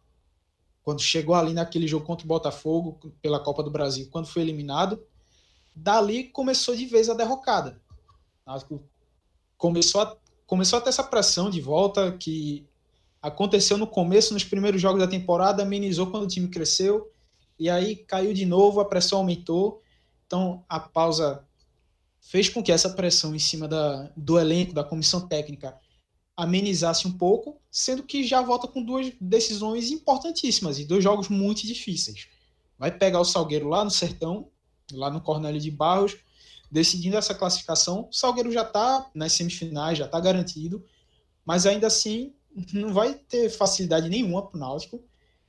[0.83, 5.03] quando chegou ali naquele jogo contra o Botafogo, pela Copa do Brasil, quando foi eliminado,
[5.75, 7.81] dali começou de vez a derrocada.
[8.47, 8.83] O Náutico
[9.57, 10.17] começou a,
[10.47, 12.68] começou a ter essa pressão de volta que
[13.21, 17.11] aconteceu no começo, nos primeiros jogos da temporada, amenizou quando o time cresceu,
[17.59, 19.83] e aí caiu de novo, a pressão aumentou.
[20.27, 21.45] Então a pausa
[22.21, 25.77] fez com que essa pressão em cima da, do elenco, da comissão técnica,
[26.37, 31.67] amenizasse um pouco, sendo que já volta com duas decisões importantíssimas e dois jogos muito
[31.67, 32.29] difíceis.
[32.79, 34.49] Vai pegar o Salgueiro lá no Sertão,
[34.93, 36.17] lá no Cornélio de Barros,
[36.71, 38.09] decidindo essa classificação.
[38.09, 40.85] O Salgueiro já está nas semifinais, já está garantido,
[41.45, 42.33] mas ainda assim
[42.73, 45.03] não vai ter facilidade nenhuma para o Náutico,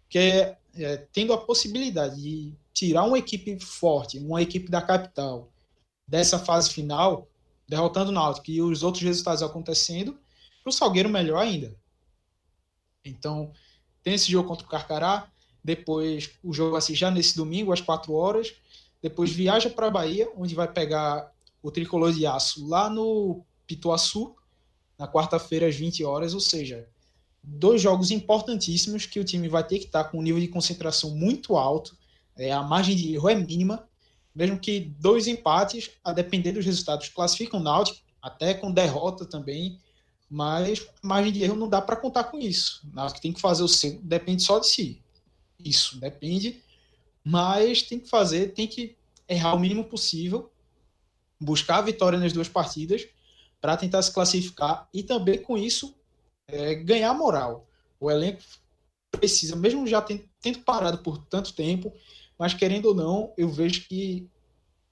[0.10, 5.52] que é, é, tendo a possibilidade de tirar uma equipe forte, uma equipe da capital,
[6.08, 7.28] dessa fase final,
[7.68, 10.20] derrotando o Náutico e os outros resultados acontecendo,
[10.64, 11.76] para o Salgueiro melhor ainda.
[13.06, 13.52] Então,
[14.04, 15.32] tem esse jogo contra o Carcará,
[15.64, 18.54] depois o jogo ser já nesse domingo, às 4 horas,
[19.02, 24.36] depois viaja para a Bahia, onde vai pegar o tricolor de aço lá no Pituaçu,
[24.98, 26.88] na quarta-feira às 20 horas, ou seja,
[27.44, 31.16] dois jogos importantíssimos que o time vai ter que estar com um nível de concentração
[31.16, 31.98] muito alto,
[32.36, 33.88] é, a margem de erro é mínima,
[34.34, 39.80] mesmo que dois empates, a depender dos resultados, classificam o Náutico, até com derrota também,
[40.30, 42.88] mas a margem de erro não dá para contar com isso.
[42.92, 45.02] O Náutico tem que fazer o seu, depende só de si.
[45.60, 46.64] Isso, depende,
[47.24, 48.96] mas tem que fazer, tem que
[49.28, 50.52] errar o mínimo possível,
[51.40, 53.08] buscar a vitória nas duas partidas
[53.60, 55.99] para tentar se classificar e também com isso
[56.52, 57.68] é, ganhar moral.
[58.00, 58.42] O elenco
[59.12, 61.94] precisa, mesmo já tendo parado por tanto tempo,
[62.38, 64.30] mas querendo ou não, eu vejo que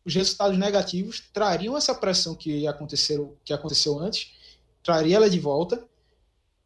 [0.04, 4.34] os resultados negativos trariam essa pressão que aconteceu, que aconteceu antes,
[4.82, 5.86] traria ela de volta,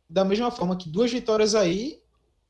[0.10, 2.02] da mesma forma que duas vitórias aí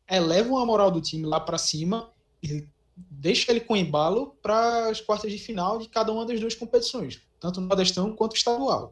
[0.09, 2.11] elevam a moral do time lá para cima
[2.43, 6.55] e deixa ele com embalo para as quartas de final de cada uma das duas
[6.55, 8.91] competições, tanto no Nordestão quanto estadual.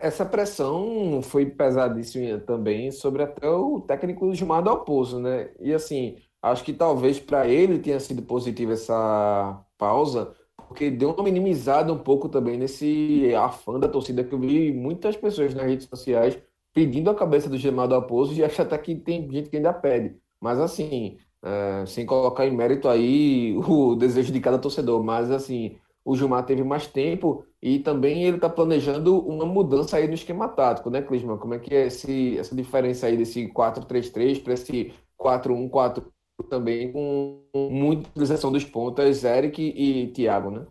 [0.00, 5.50] Essa pressão foi pesadíssima também sobre até o técnico Gilmar Dalpozo, né?
[5.60, 11.24] E assim, Acho que talvez para ele tenha sido positiva essa pausa, porque deu uma
[11.24, 15.88] minimizada um pouco também nesse afã da torcida que eu vi muitas pessoas nas redes
[15.88, 16.38] sociais
[16.72, 20.16] pedindo a cabeça do Gemado Aposo e acho até que tem gente que ainda pede.
[20.40, 25.76] Mas assim, é, sem colocar em mérito aí o desejo de cada torcedor, mas assim,
[26.04, 30.48] o Gilmar teve mais tempo e também ele está planejando uma mudança aí no esquema
[30.48, 31.38] tático, né, Clisman?
[31.38, 36.04] Como é que é esse, essa diferença aí desse 4-3-3 para esse 4-1-4
[36.48, 40.66] também com muita utilização dos pontas, Eric e Thiago, né?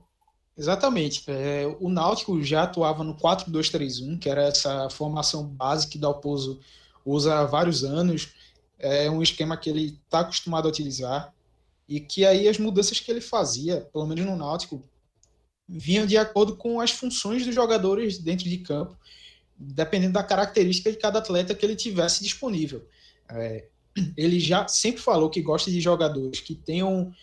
[0.58, 1.24] Exatamente.
[1.28, 6.60] É, o Náutico já atuava no 4-2-3-1, que era essa formação base que Dalpozo
[7.06, 8.34] usa há vários anos.
[8.80, 11.34] É um esquema que ele está acostumado a utilizar
[11.88, 14.84] e que aí as mudanças que ele fazia, pelo menos no Náutico,
[15.67, 18.97] vinham de acordo com as funções dos jogadores dentro de campo,
[19.58, 22.88] dependendo da característica de cada atleta que ele tivesse disponível.
[23.30, 23.65] É,
[24.15, 27.13] ele já sempre falou que gosta de jogadores que tenham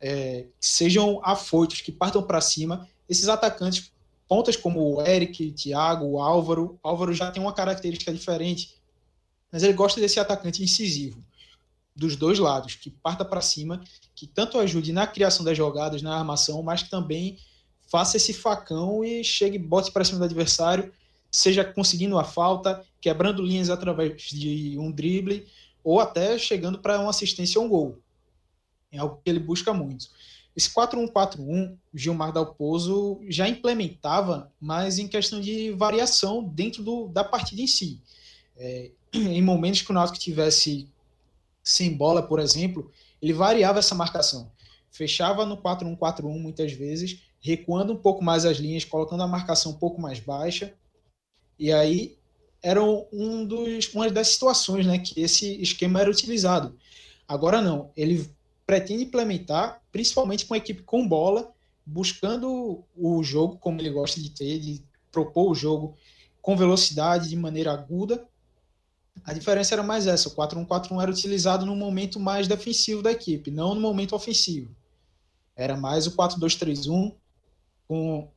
[0.00, 2.88] é, que sejam afoitos, que partam para cima.
[3.08, 3.92] Esses atacantes,
[4.26, 8.74] pontas como o Eric, o Thiago, o Álvaro, o Álvaro já tem uma característica diferente,
[9.50, 11.22] mas ele gosta desse atacante incisivo
[11.94, 13.84] dos dois lados, que parta para cima,
[14.14, 17.38] que tanto ajude na criação das jogadas, na armação, mas que também
[17.92, 20.90] faça esse facão e chegue, bote para cima do adversário,
[21.30, 25.46] seja conseguindo a falta, quebrando linhas através de um drible,
[25.84, 27.98] ou até chegando para uma assistência ou um gol.
[28.90, 30.06] É algo que ele busca muito.
[30.56, 37.60] Esse 4-1-4-1, Gilmar Dalpozo já implementava, mas em questão de variação dentro do, da partida
[37.60, 38.00] em si.
[38.56, 40.88] É, em momentos que o Náutico tivesse
[41.62, 44.50] sem bola, por exemplo, ele variava essa marcação.
[44.90, 49.78] Fechava no 4-1-4-1 muitas vezes, recuando um pouco mais as linhas, colocando a marcação um
[49.78, 50.72] pouco mais baixa,
[51.58, 52.16] e aí
[52.62, 56.78] era um dos, uma das situações né, que esse esquema era utilizado.
[57.26, 58.30] Agora não, ele
[58.64, 61.52] pretende implementar, principalmente com a equipe com bola,
[61.84, 65.96] buscando o jogo como ele gosta de ter, de propor o jogo
[66.40, 68.24] com velocidade, de maneira aguda.
[69.24, 73.50] A diferença era mais essa, o 4-1-4-1 era utilizado no momento mais defensivo da equipe,
[73.50, 74.74] não no momento ofensivo.
[75.56, 77.14] Era mais o 4-2-3-1,
[77.86, 78.28] com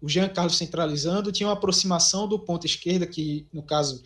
[0.00, 4.02] o Jean Carlos centralizando, tinha uma aproximação do ponto esquerda, que no caso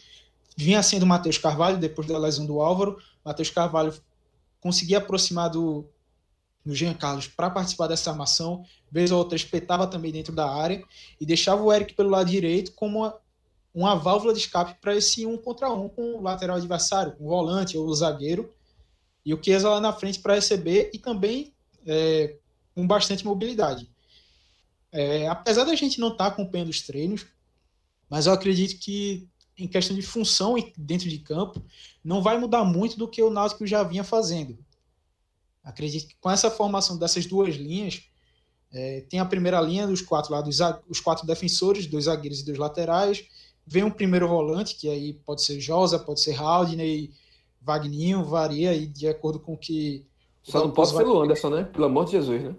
[0.56, 2.98] vinha sendo o Matheus Carvalho, depois da lesão do Álvaro.
[3.24, 3.94] Matheus Carvalho
[4.60, 5.86] conseguia aproximar do,
[6.64, 10.82] do Jean Carlos para participar dessa armação, vez ou outra espetava também dentro da área
[11.20, 13.14] e deixava o Eric pelo lado direito como uma,
[13.74, 17.28] uma válvula de escape para esse um contra um com o lateral adversário, com o
[17.28, 18.52] volante ou o zagueiro,
[19.24, 21.52] e o Chiesa lá na frente para receber e também
[21.86, 22.36] é,
[22.74, 23.90] com bastante mobilidade.
[24.94, 27.26] É, apesar da gente não estar tá acompanhando os treinos,
[28.08, 29.28] mas eu acredito que
[29.58, 31.62] em questão de função dentro de campo,
[32.02, 34.58] não vai mudar muito do que o Náutico já vinha fazendo.
[35.62, 38.02] Acredito que com essa formação dessas duas linhas,
[38.72, 42.58] é, tem a primeira linha dos quatro lados, os quatro defensores, dois zagueiros e dois
[42.58, 43.24] laterais.
[43.66, 47.12] Vem um primeiro volante, que aí pode ser Josa, pode ser Haldney,
[47.62, 50.04] Vagninho, varia aí de acordo com o que.
[50.42, 51.64] Só não pode ser o Anderson, né?
[51.64, 52.54] Pelo amor de Jesus, né?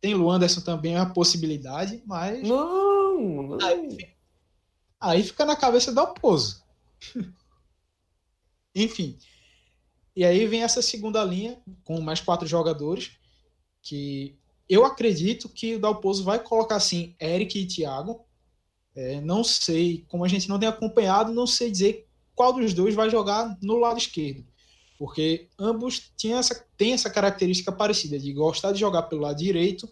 [0.00, 2.42] Tem o Anderson também, é uma possibilidade, mas.
[2.42, 3.42] Não!
[3.42, 3.58] não.
[3.66, 4.14] Aí,
[5.00, 6.62] aí fica na cabeça do Alpozo.
[8.74, 9.18] Enfim.
[10.14, 13.12] E aí vem essa segunda linha, com mais quatro jogadores,
[13.82, 18.24] que eu acredito que o Dalpozo vai colocar assim Eric e Thiago.
[18.94, 22.94] É, não sei, como a gente não tem acompanhado, não sei dizer qual dos dois
[22.94, 24.44] vai jogar no lado esquerdo.
[24.98, 29.88] Porque ambos têm essa, têm essa característica parecida de gostar de jogar pelo lado direito,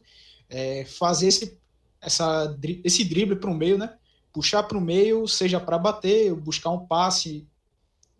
[0.48, 1.58] é, fazer esse,
[2.00, 3.94] essa, esse drible para o meio, né?
[4.32, 7.46] puxar para o meio, seja para bater, buscar um passe,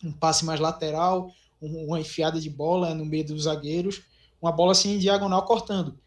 [0.03, 4.03] um passe mais lateral, uma enfiada de bola no meio dos zagueiros,
[4.40, 5.99] uma bola assim em diagonal cortando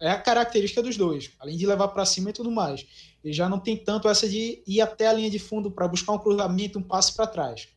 [0.00, 2.86] é a característica dos dois, além de levar para cima e tudo mais.
[3.24, 6.12] Ele já não tem tanto essa de ir até a linha de fundo para buscar
[6.12, 7.68] um cruzamento, um passe para trás.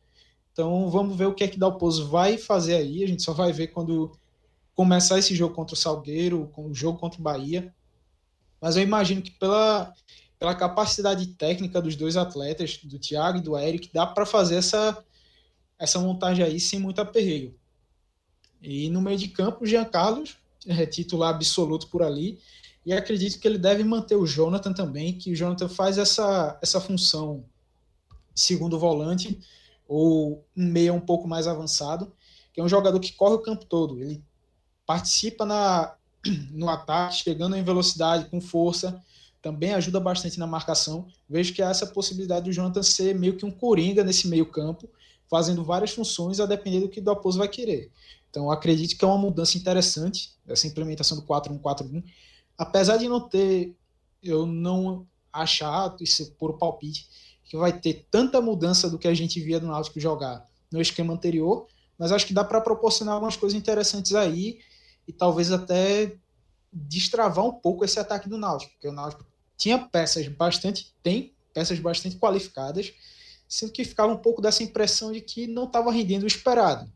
[0.52, 3.02] Então vamos ver o que é que Dalpozo vai fazer aí.
[3.04, 4.12] A gente só vai ver quando
[4.74, 7.74] começar esse jogo contra o Salgueiro, com o jogo contra o Bahia.
[8.60, 9.92] Mas eu imagino que pela,
[10.38, 15.02] pela capacidade técnica dos dois atletas, do Thiago e do Eric, dá para fazer essa,
[15.78, 17.54] essa montagem aí sem muito aperreio.
[18.60, 20.36] E no meio de campo, o Jean Carlos
[20.66, 22.38] é, titular absoluto por ali.
[22.84, 26.80] E acredito que ele deve manter o Jonathan também, que o Jonathan faz essa, essa
[26.80, 27.44] função
[28.34, 29.38] segundo volante
[29.90, 32.12] ou um meia um pouco mais avançado,
[32.52, 34.00] que é um jogador que corre o campo todo.
[34.00, 34.22] Ele
[34.86, 35.96] participa na,
[36.52, 39.02] no ataque, chegando em velocidade, com força,
[39.42, 41.08] também ajuda bastante na marcação.
[41.28, 44.88] Vejo que há essa possibilidade do Jonathan ser meio que um coringa nesse meio campo,
[45.28, 47.90] fazendo várias funções a depender do que o Dalpozo vai querer.
[48.30, 52.04] Então, acredito que é uma mudança interessante, essa implementação do 4-1-4-1.
[52.56, 53.74] Apesar de não ter,
[54.22, 57.08] eu não achar, isso por palpite,
[57.50, 61.12] que vai ter tanta mudança do que a gente via do Náutico jogar no esquema
[61.12, 61.66] anterior,
[61.98, 64.60] mas acho que dá para proporcionar algumas coisas interessantes aí
[65.06, 66.14] e talvez até
[66.72, 71.80] destravar um pouco esse ataque do Náutico, porque o Náutico tinha peças bastante, tem peças
[71.80, 72.94] bastante qualificadas,
[73.48, 76.88] sendo que ficava um pouco dessa impressão de que não estava rendendo o esperado.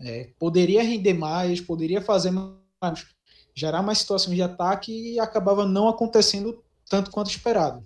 [0.00, 3.06] É, poderia render mais, poderia fazer mais,
[3.54, 7.84] gerar mais situações de ataque e acabava não acontecendo tanto quanto esperado.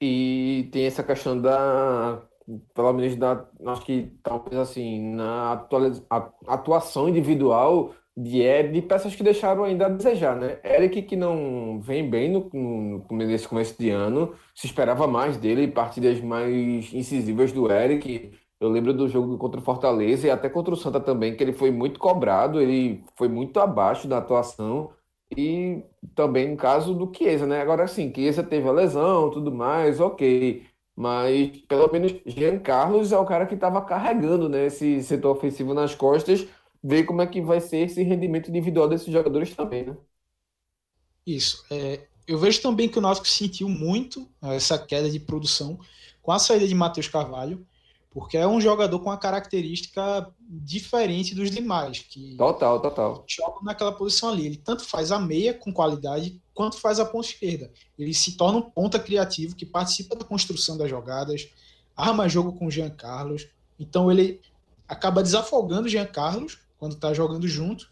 [0.00, 2.22] E tem essa questão da,
[2.74, 5.66] pelo menos da, acho que talvez assim, na
[6.46, 10.58] atuação individual de, de peças que deixaram ainda a desejar, né?
[10.64, 15.68] Eric, que não vem bem no, no, nesse começo de ano, se esperava mais dele,
[15.68, 20.74] partidas mais incisivas do Eric, eu lembro do jogo contra o Fortaleza e até contra
[20.74, 24.90] o Santa também, que ele foi muito cobrado, ele foi muito abaixo da atuação.
[25.36, 25.82] E
[26.14, 27.60] também no caso do Chiesa, né?
[27.60, 30.66] Agora sim, Chiesa teve a lesão, tudo mais, ok.
[30.96, 35.74] Mas pelo menos Jean Carlos é o cara que estava carregando né, esse setor ofensivo
[35.74, 36.46] nas costas.
[36.82, 39.96] Ver como é que vai ser esse rendimento individual desses jogadores também, né?
[41.26, 41.64] Isso.
[41.70, 45.78] É, eu vejo também que o Náutico sentiu muito essa queda de produção
[46.22, 47.66] com a saída de Matheus Carvalho
[48.18, 53.24] porque é um jogador com uma característica diferente dos demais, que total, total.
[53.28, 54.44] joga naquela posição ali.
[54.44, 57.70] Ele tanto faz a meia com qualidade, quanto faz a ponta esquerda.
[57.96, 61.48] Ele se torna um ponta criativo que participa da construção das jogadas,
[61.96, 63.46] arma jogo com o Jean Carlos.
[63.78, 64.40] Então ele
[64.88, 67.88] acaba desafogando o Jean Carlos quando está jogando junto.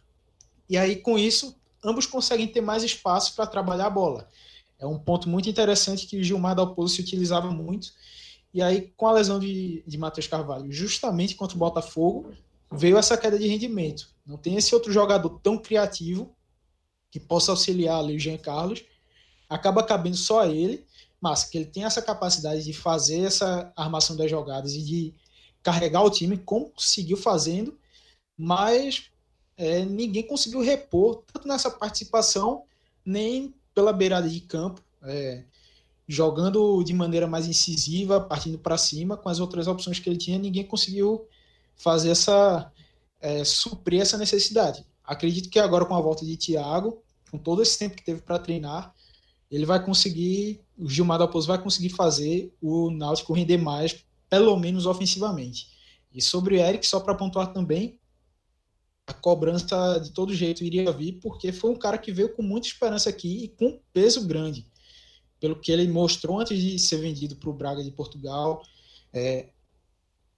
[0.69, 4.29] E aí, com isso, ambos conseguem ter mais espaço para trabalhar a bola.
[4.77, 7.93] É um ponto muito interessante que o Gilmar Dalpozo se utilizava muito
[8.57, 12.33] e aí, com a lesão de, de Matheus Carvalho, justamente contra o Botafogo,
[12.73, 14.09] veio essa queda de rendimento.
[14.25, 16.35] Não tem esse outro jogador tão criativo
[17.11, 18.83] que possa auxiliar ali o Jean Carlos.
[19.47, 20.87] Acaba cabendo só a ele,
[21.21, 25.15] mas que ele tem essa capacidade de fazer essa armação das jogadas e de
[25.63, 27.79] carregar o time, como conseguiu fazendo,
[28.39, 29.11] mas
[29.59, 32.65] é, ninguém conseguiu repor, tanto nessa participação,
[33.05, 34.83] nem pela beirada de campo.
[35.03, 35.45] É,
[36.09, 40.39] jogando de maneira mais incisiva, partindo para cima, com as outras opções que ele tinha,
[40.39, 41.27] ninguém conseguiu
[41.75, 42.71] fazer essa
[43.21, 44.87] é, suprir essa necessidade.
[45.05, 48.39] Acredito que agora com a volta de Thiago, com todo esse tempo que teve para
[48.39, 48.95] treinar,
[49.51, 54.87] ele vai conseguir o Gilmar Dalpozo vai conseguir fazer o Náutico render mais, pelo menos
[54.87, 55.69] ofensivamente.
[56.13, 57.99] E sobre o Eric, só para pontuar também,
[59.07, 62.67] a cobrança de todo jeito iria vir, porque foi um cara que veio com muita
[62.67, 64.67] esperança aqui e com peso grande,
[65.41, 68.63] pelo que ele mostrou antes de ser vendido para o Braga de Portugal.
[69.13, 69.49] É,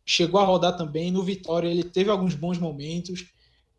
[0.04, 3.26] chegou a rodar também, no Vitória ele teve alguns bons momentos,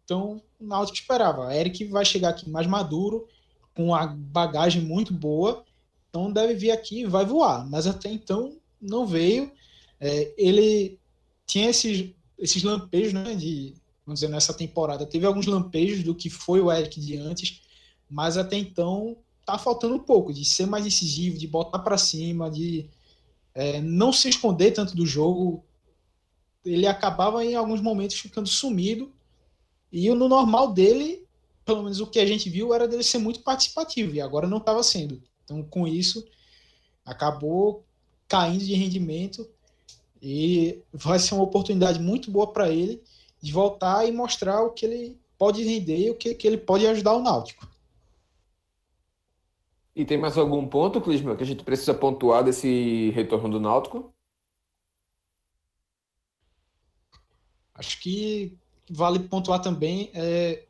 [0.04, 1.56] então o Náutico esperava.
[1.56, 3.28] Eric vai chegar aqui mais maduro,
[3.76, 5.64] com uma bagagem muito boa,
[6.10, 9.52] então deve vir aqui e vai voar, mas até então não veio.
[10.00, 11.00] É, ele
[11.46, 13.74] tinha esses, esses lampejos né, de
[14.10, 15.06] vamos dizer, nessa temporada.
[15.06, 17.62] Teve alguns lampejos do que foi o Eric de antes,
[18.10, 19.18] mas até então
[19.52, 22.90] tá faltando um pouco de ser mais incisivo, de botar para cima, de
[23.54, 25.64] é, não se esconder tanto do jogo.
[26.66, 29.12] Ele acabava em alguns momentos ficando sumido.
[29.92, 31.26] E no normal dele,
[31.66, 34.58] pelo menos o que a gente viu, era dele ser muito participativo, e agora não
[34.58, 35.22] estava sendo.
[35.44, 36.28] Então, com isso,
[37.06, 37.84] acabou
[38.28, 39.50] caindo de rendimento.
[40.22, 43.02] E vai ser uma oportunidade muito boa para ele
[43.42, 46.86] de voltar e mostrar o que ele pode render e o que, que ele pode
[46.86, 47.69] ajudar o Náutico.
[50.00, 54.14] E tem mais algum ponto, Clisman, que a gente precisa pontuar desse retorno do Náutico?
[57.74, 58.58] Acho que
[58.90, 60.10] vale pontuar também,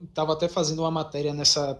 [0.01, 1.79] estava é, até fazendo uma matéria nessa,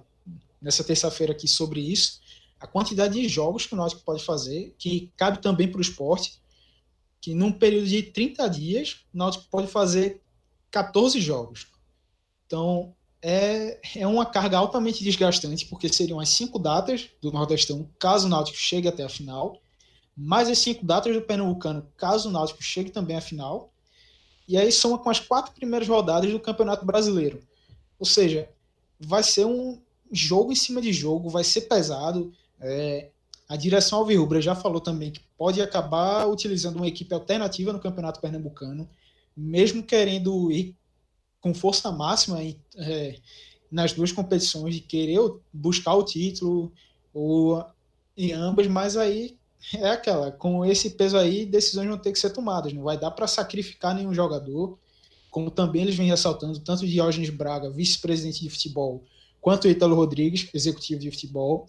[0.61, 2.21] nessa terça-feira aqui sobre isso,
[2.59, 6.39] a quantidade de jogos que o Náutico pode fazer, que cabe também para o esporte,
[7.19, 10.21] que num período de 30 dias, o Náutico pode fazer
[10.69, 11.65] 14 jogos.
[12.45, 18.27] Então, é, é uma carga altamente desgastante, porque seriam as cinco datas do Nordestão, caso
[18.27, 19.61] o Náutico chegue até a final,
[20.15, 23.71] mais as cinco datas do Pernambucano, caso o Náutico chegue também à final,
[24.47, 27.39] e aí soma com as quatro primeiras rodadas do Campeonato Brasileiro.
[27.99, 28.49] Ou seja,
[28.99, 29.79] vai ser um
[30.11, 32.33] jogo em cima de jogo, vai ser pesado.
[32.59, 33.09] É,
[33.47, 38.19] a direção Alvirrubra já falou também que pode acabar utilizando uma equipe alternativa no Campeonato
[38.19, 38.89] Pernambucano
[39.39, 40.75] mesmo querendo ir
[41.41, 43.19] com força máxima é,
[43.71, 45.19] nas duas competições, de querer
[45.53, 46.71] buscar o título
[47.13, 47.63] ou
[48.17, 49.37] em ambas, mas aí
[49.75, 53.11] é aquela, com esse peso aí, decisões vão ter que ser tomadas, não vai dar
[53.11, 54.77] para sacrificar nenhum jogador,
[55.29, 59.03] como também eles vêm ressaltando, tanto Diógenes Braga, vice-presidente de futebol,
[59.39, 61.67] quanto Ítalo Rodrigues, executivo de futebol,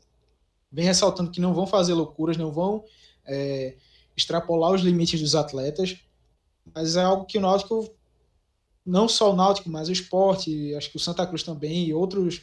[0.72, 2.84] vem ressaltando que não vão fazer loucuras, não vão
[3.26, 3.76] é,
[4.16, 5.98] extrapolar os limites dos atletas,
[6.74, 7.92] mas é algo que o Náutico,
[8.85, 12.43] não só o Náutico, mas o esporte, acho que o Santa Cruz também e outros,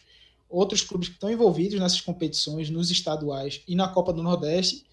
[0.50, 4.86] outros clubes que estão envolvidos nessas competições, nos estaduais e na Copa do Nordeste,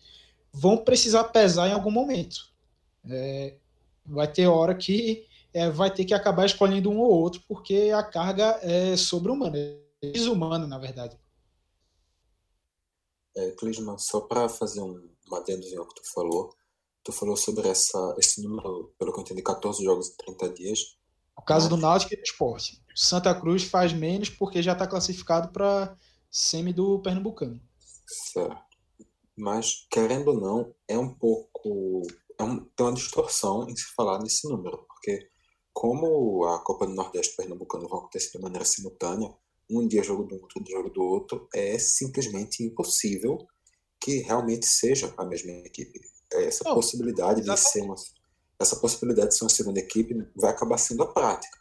[0.53, 2.49] vão precisar pesar em algum momento.
[3.09, 3.57] É,
[4.07, 8.03] vai ter hora que é, vai ter que acabar escolhendo um ou outro, porque a
[8.03, 11.17] carga é sobre-humana, é desumana, na verdade.
[13.37, 13.55] É,
[13.99, 16.55] só para fazer um, um ao que tu falou,
[17.05, 20.97] Tu falou sobre essa, esse número, pelo que eu entendi, 14 jogos em 30 dias.
[21.37, 22.83] O caso do Náutico e do Esporte.
[22.95, 25.97] Santa Cruz faz menos porque já está classificado para
[26.31, 27.61] semi do Pernambucano.
[28.07, 28.57] Certo.
[29.37, 32.03] Mas, querendo ou não, é um pouco.
[32.39, 35.29] É um, tem uma distorção em se falar nesse número, porque
[35.73, 39.33] como a Copa do Nordeste e Pernambucano vão acontecer de maneira simultânea,
[39.71, 43.39] um dia jogo do outro, outro jogo do outro, é simplesmente impossível
[44.01, 46.01] que realmente seja a mesma equipe
[46.33, 47.95] essa não, possibilidade de ser uma
[48.61, 51.59] essa possibilidade de ser uma segunda equipe vai acabar sendo a prática.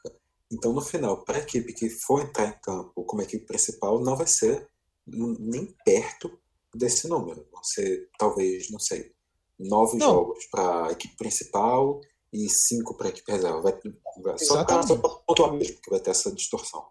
[0.51, 4.15] Então, no final, para a equipe que for entrar em campo como equipe principal, não
[4.15, 4.67] vai ser
[5.05, 6.31] nem perto
[6.73, 7.47] desse número.
[7.51, 9.11] Vão ser, talvez, não sei,
[9.59, 10.07] nove não.
[10.07, 11.99] jogos para a equipe principal
[12.31, 13.61] e cinco para a equipe reserva.
[13.61, 13.79] Vai,
[14.21, 14.83] vai, só para
[15.25, 16.85] pontuar mesmo que vai ter essa distorção.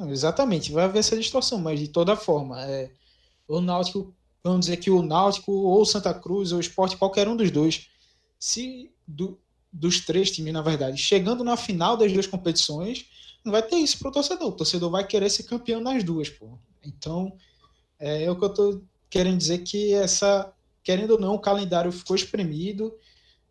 [0.00, 2.92] exatamente, vai haver essa distorção, mas de toda forma, é,
[3.48, 7.36] o Náutico vamos dizer que o Náutico ou Santa Cruz ou o Esporte, qualquer um
[7.36, 7.88] dos dois,
[8.38, 9.38] se do,
[9.72, 13.06] dos três times, na verdade, chegando na final das duas competições,
[13.44, 14.48] não vai ter isso para o torcedor.
[14.48, 16.58] O torcedor vai querer ser campeão nas duas, pô.
[16.84, 17.36] Então,
[17.98, 21.92] é, é o que eu estou querendo dizer que essa, querendo ou não, o calendário
[21.92, 22.94] ficou espremido,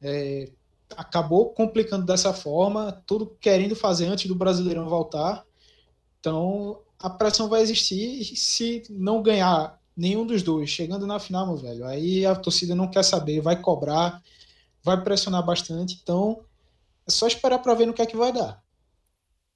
[0.01, 0.49] é,
[0.95, 5.45] acabou complicando dessa forma, tudo querendo fazer antes do Brasileirão voltar.
[6.19, 10.69] Então, a pressão vai existir e se não ganhar nenhum dos dois.
[10.69, 14.21] Chegando na final, meu velho, aí a torcida não quer saber, vai cobrar,
[14.83, 15.99] vai pressionar bastante.
[16.01, 16.43] Então,
[17.07, 18.61] é só esperar para ver no que é que vai dar.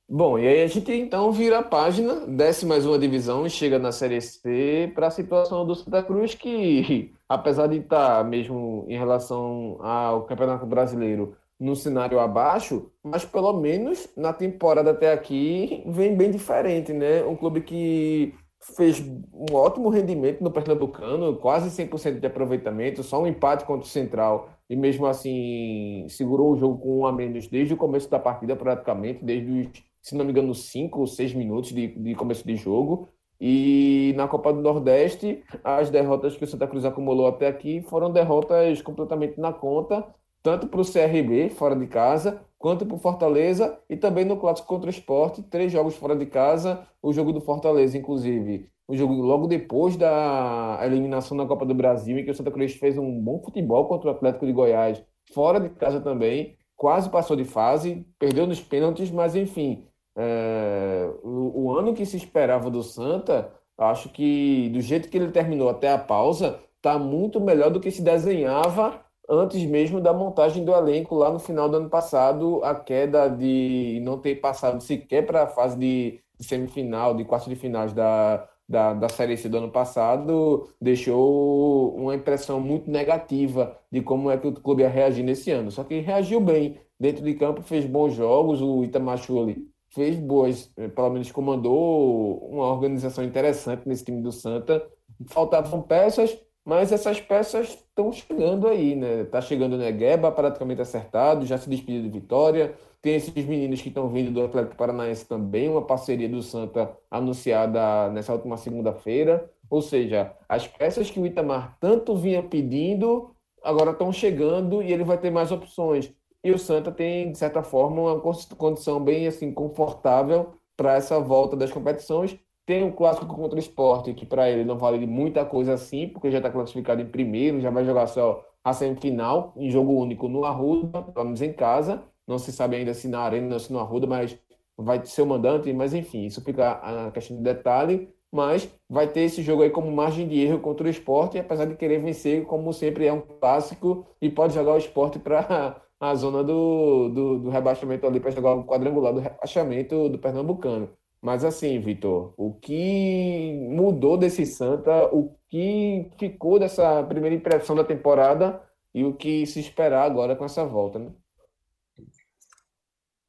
[0.07, 3.79] Bom, e aí a gente então vira a página, desce mais uma divisão e chega
[3.79, 8.85] na Série C para a situação do Santa Cruz, que apesar de estar tá mesmo
[8.87, 15.83] em relação ao Campeonato Brasileiro no cenário abaixo, mas pelo menos na temporada até aqui
[15.87, 17.23] vem bem diferente, né?
[17.23, 18.35] Um clube que
[18.75, 23.89] fez um ótimo rendimento no Pernambucano, quase 100% de aproveitamento, só um empate contra o
[23.89, 28.19] Central, e mesmo assim segurou o jogo com um a menos desde o começo da
[28.19, 32.45] partida, praticamente, desde os, se não me engano, 5 ou 6 minutos de, de começo
[32.45, 33.09] de jogo.
[33.39, 38.11] E na Copa do Nordeste, as derrotas que o Santa Cruz acumulou até aqui foram
[38.11, 40.05] derrotas completamente na conta,
[40.41, 44.67] tanto para o CRB, fora de casa, quanto para o Fortaleza, e também no clássico
[44.67, 49.13] contra o Esporte, três jogos fora de casa, o jogo do Fortaleza, inclusive, o jogo
[49.15, 53.19] logo depois da eliminação na Copa do Brasil, em que o Santa Cruz fez um
[53.21, 58.05] bom futebol contra o Atlético de Goiás, fora de casa também, quase passou de fase,
[58.19, 64.09] perdeu nos pênaltis, mas enfim, é, o, o, ano que se esperava do Santa, acho
[64.09, 68.01] que do jeito que ele terminou até a pausa, está muito melhor do que se
[68.01, 73.27] desenhava antes mesmo da montagem do elenco lá no final do ano passado, a queda
[73.27, 78.47] de não ter passado sequer para a fase de semifinal, de quartos de finais da,
[78.67, 84.37] da, da Série C do ano passado, deixou uma impressão muito negativa de como é
[84.37, 85.71] que o clube ia reagir nesse ano.
[85.71, 90.69] Só que reagiu bem, dentro de campo fez bons jogos, o Itamar Schulli fez boas,
[90.75, 94.85] eh, pelo menos comandou uma organização interessante nesse time do Santa.
[95.27, 99.23] Faltavam peças, mas essas peças estão chegando aí, né?
[99.25, 102.75] Tá chegando o Negueba, praticamente acertado, já se despediu de Vitória.
[103.05, 108.09] Tem esses meninos que estão vindo do Atlético Paranaense também, uma parceria do Santa anunciada
[108.09, 109.47] nessa última segunda-feira.
[109.69, 113.29] Ou seja, as peças que o Itamar tanto vinha pedindo
[113.63, 116.11] agora estão chegando e ele vai ter mais opções.
[116.43, 118.19] E o Santa tem, de certa forma, uma
[118.57, 122.35] condição bem assim confortável para essa volta das competições.
[122.65, 126.07] Tem o um clássico contra o esporte, que para ele não vale muita coisa assim,
[126.07, 130.27] porque já está classificado em primeiro, já vai jogar só a semifinal, em jogo único
[130.27, 132.03] no Arruda, pelo menos em casa.
[132.27, 134.37] Não se sabe ainda se na Arena se no Arruda, mas
[134.77, 138.09] vai ser o mandante, mas enfim, isso fica a questão de detalhe.
[138.31, 141.75] Mas vai ter esse jogo aí como margem de erro contra o esporte, apesar de
[141.75, 146.43] querer vencer, como sempre é um clássico, e pode jogar o esporte para a zona
[146.43, 150.89] do, do, do rebaixamento ali para jogar o quadrangular do rebaixamento do Pernambucano.
[151.21, 157.83] Mas assim, Vitor, o que mudou desse Santa, o que ficou dessa primeira impressão da
[157.83, 158.61] temporada
[158.93, 161.11] e o que se esperar agora com essa volta, né?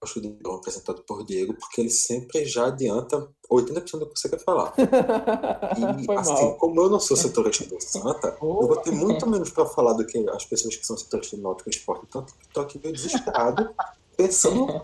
[0.06, 4.28] Gosto de Diego apresentado por Diego, porque ele sempre já adianta 80% do que você
[4.28, 4.72] quer falar.
[5.76, 6.54] E assim, mal.
[6.54, 8.62] como eu não sou setorista do Santa, oh.
[8.62, 11.42] eu vou ter muito menos para falar do que as pessoas que são setoristas do
[11.42, 12.06] Náutico Esporte.
[12.08, 13.74] Então, estou aqui meio desesperado,
[14.16, 14.80] pensando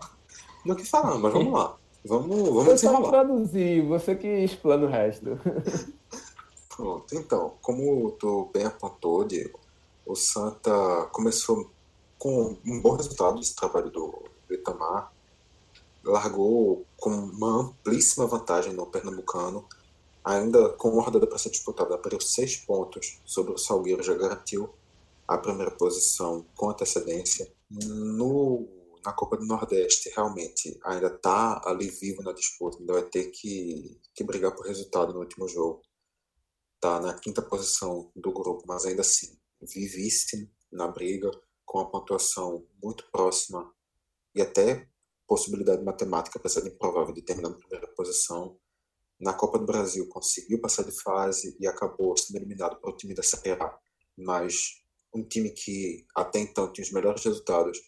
[0.65, 1.77] no que falar, mas vamos lá.
[2.05, 3.11] Vamos, vamos eu desenrolar.
[3.11, 5.39] traduzir, você que explana o resto.
[6.77, 9.59] Pronto, então, como tu bem apontou, Diego,
[10.05, 11.71] o Santa começou
[12.19, 15.12] com um bom resultado desse trabalho do, do Itamar,
[16.05, 19.67] largou com uma amplíssima vantagem no Pernambucano,
[20.25, 24.73] ainda com uma rodada para ser disputada, abriu seis pontos sobre o Salgueiro, já garantiu
[25.27, 27.53] a primeira posição com antecedência.
[27.71, 28.69] No,
[29.05, 33.99] na Copa do Nordeste, realmente, ainda está ali vivo na disputa, ainda vai ter que,
[34.15, 35.83] que brigar por resultado no último jogo.
[36.75, 41.31] Está na quinta posição do grupo, mas ainda assim, vivíssimo na briga,
[41.65, 43.73] com a pontuação muito próxima
[44.35, 44.89] e até
[45.33, 48.61] possibilidade matemática, apesar de improvável, de terminar na primeira posição.
[49.19, 53.23] Na Copa do Brasil conseguiu passar de fase e acabou sendo eliminado pelo time da
[53.23, 53.79] Série A,
[54.15, 57.81] mas um time que até então tinha os melhores resultados,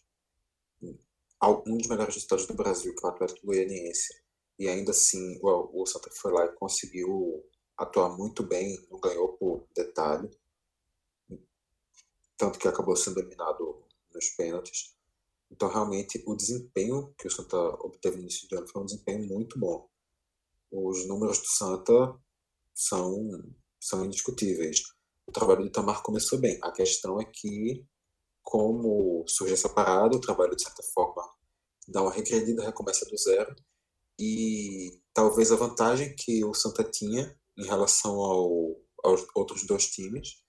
[1.66, 4.14] um dos melhores resultados do Brasil, que é o Atlético Goianiense,
[4.58, 7.44] e ainda assim o, o Santa foi lá e conseguiu
[7.76, 10.30] atuar muito bem, não ganhou por detalhe,
[12.38, 13.84] tanto que acabou sendo eliminado
[14.14, 14.93] nos pênaltis.
[15.54, 19.24] Então, realmente, o desempenho que o Santa obteve no início de ano foi um desempenho
[19.24, 19.88] muito bom.
[20.68, 22.18] Os números do Santa
[22.74, 23.16] são,
[23.80, 24.82] são indiscutíveis.
[25.28, 26.58] O trabalho do Itamar começou bem.
[26.60, 27.86] A questão é que,
[28.42, 31.22] como surge essa parada, o trabalho, de certa forma,
[31.86, 33.54] dá uma regredida, recomeça do zero.
[34.18, 40.43] E talvez a vantagem que o Santa tinha em relação ao, aos outros dois times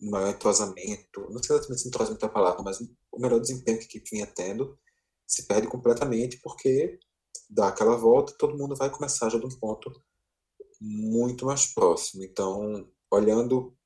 [0.00, 3.78] um maior entrosamento, não sei exatamente se entrosamento é a palavra, mas o melhor desempenho
[3.78, 4.78] que a equipe vinha tendo
[5.26, 6.98] se perde completamente porque
[7.48, 9.92] dá aquela volta todo mundo vai começar já de um ponto
[10.80, 12.24] muito mais próximo.
[12.24, 13.76] Então, olhando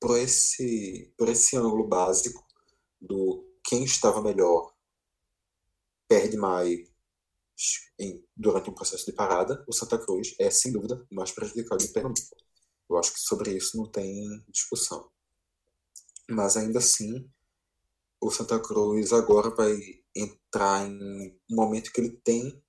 [0.00, 2.44] por esse, por esse ângulo básico
[3.00, 4.72] do quem estava melhor
[6.08, 6.78] perde mais
[7.98, 11.92] em, durante um processo de parada, o Santa Cruz é, sem dúvida, mais prejudicado de
[11.92, 12.36] Pernambuco.
[12.88, 15.10] Eu acho que sobre isso não tem discussão.
[16.28, 17.30] Mas ainda assim,
[18.20, 19.76] o Santa Cruz agora vai
[20.14, 22.62] entrar em um momento que ele tem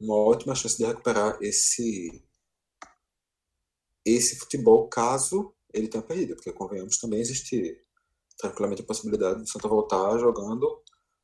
[0.00, 2.24] uma ótima chance de recuperar esse
[4.06, 7.78] esse futebol caso ele tenha perdido, porque convenhamos também existe
[8.38, 10.82] tranquilamente a possibilidade do Santa voltar jogando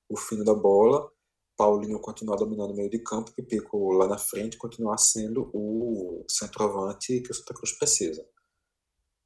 [0.09, 1.11] o fino da bola,
[1.57, 7.21] Paulinho continuar dominando o meio de campo, Pipico lá na frente continuar sendo o centroavante
[7.21, 8.27] que o Santa Cruz precisa.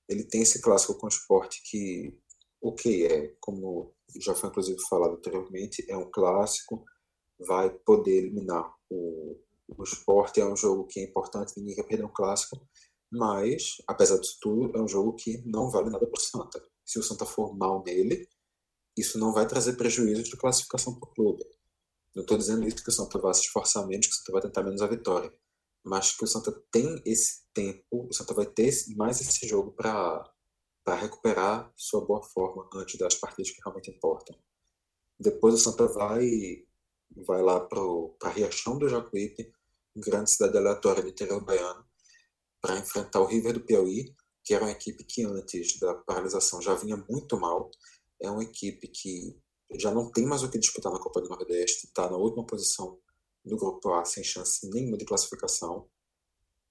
[0.09, 2.17] Ele tem esse clássico com o esporte que,
[2.61, 6.85] o que é, como já foi inclusive falado anteriormente, é um clássico,
[7.39, 9.37] vai poder eliminar o,
[9.69, 12.61] o esporte, é um jogo que é importante, ninguém quer perder um clássico,
[13.11, 16.63] mas, apesar disso tudo, é um jogo que não vale nada para o Santa.
[16.85, 18.29] Se o Santa for mal nele,
[18.97, 21.45] isso não vai trazer prejuízo de classificação para o clube.
[22.15, 24.43] Não estou dizendo isso que o Santa vai se esforçar menos, que o Santa vai
[24.43, 25.33] tentar menos a vitória.
[25.85, 30.25] Mas que o Santa tem esse tempo, o Santa vai ter mais esse jogo para
[30.95, 34.37] recuperar sua boa forma antes das partidas que realmente importam.
[35.19, 36.65] Depois o Santa vai,
[37.17, 39.53] vai lá para Riachão do Jacuípe,
[39.97, 41.85] grande cidade aleatória do interior baiano,
[42.61, 44.15] para enfrentar o River do Piauí,
[44.45, 47.71] que era uma equipe que antes da paralisação já vinha muito mal.
[48.21, 49.39] É uma equipe que
[49.77, 52.99] já não tem mais o que disputar na Copa do Nordeste, está na última posição
[53.45, 55.89] do grupo A, sem chance nenhuma de classificação.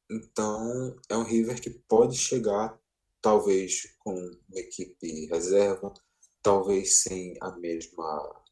[0.10, 2.80] Então, é um River que pode chegar,
[3.22, 5.94] talvez com uma equipe reserva,
[6.42, 8.44] talvez sem a mesma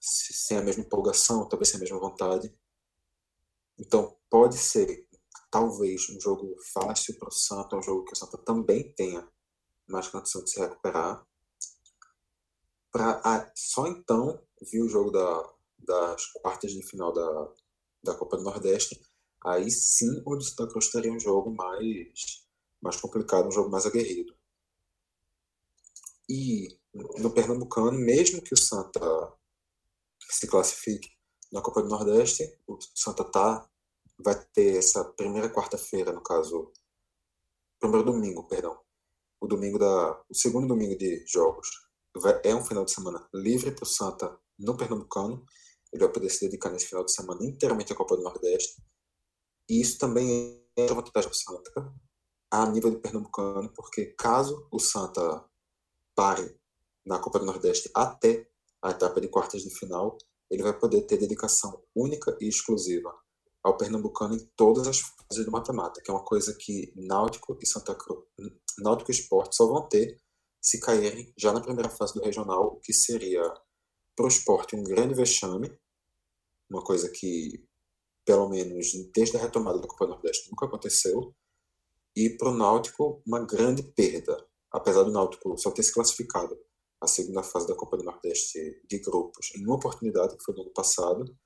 [0.00, 2.54] sem a mesma empolgação, talvez sem a mesma vontade.
[3.78, 5.08] Então, pode ser
[5.50, 9.26] talvez um jogo fácil para o Santa, um jogo que o Santa também tenha
[9.88, 11.26] mais condição de se recuperar.
[12.96, 17.52] Ah, só então vi o jogo da, das quartas de final da,
[18.02, 19.00] da Copa do Nordeste.
[19.44, 22.43] Aí sim, o Santa Cruz teria um jogo mais,
[22.84, 24.36] mais complicado, um jogo mais aguerrido.
[26.28, 26.78] E
[27.18, 29.00] no Pernambucano, mesmo que o Santa
[30.28, 31.08] se classifique
[31.50, 33.68] na Copa do Nordeste, o Santa tá
[34.18, 36.70] vai ter essa primeira quarta-feira, no caso,
[37.80, 38.78] primeiro domingo, perdão,
[39.40, 41.68] o domingo da, o segundo domingo de jogos
[42.16, 45.44] vai, é um final de semana livre para o Santa no Pernambucano.
[45.92, 48.82] Ele vai poder se dedicar nesse final de semana inteiramente à Copa do Nordeste.
[49.68, 51.94] E isso também é uma vantagem para o Santa
[52.62, 55.44] a nível de Pernambucano, porque caso o Santa
[56.14, 56.56] pare
[57.04, 58.48] na Copa do Nordeste até
[58.80, 60.16] a etapa de quartas de final,
[60.48, 63.12] ele vai poder ter dedicação única e exclusiva
[63.62, 67.66] ao pernambucano em todas as fases do matemática, que é uma coisa que Náutico e
[67.66, 68.22] Santa Cruz,
[68.78, 70.20] Náutico e Esporte só vão ter
[70.62, 73.42] se caírem já na primeira fase do regional, o que seria
[74.14, 75.76] para o esporte um grande vexame,
[76.70, 77.66] uma coisa que,
[78.24, 81.34] pelo menos desde a retomada da Copa Nordeste, nunca aconteceu,
[82.16, 84.36] e para o Náutico uma grande perda,
[84.70, 86.56] apesar do Náutico só ter se classificado
[87.00, 90.62] a segunda fase da Copa do Nordeste de grupos em uma oportunidade, que foi no
[90.62, 91.36] ano passado,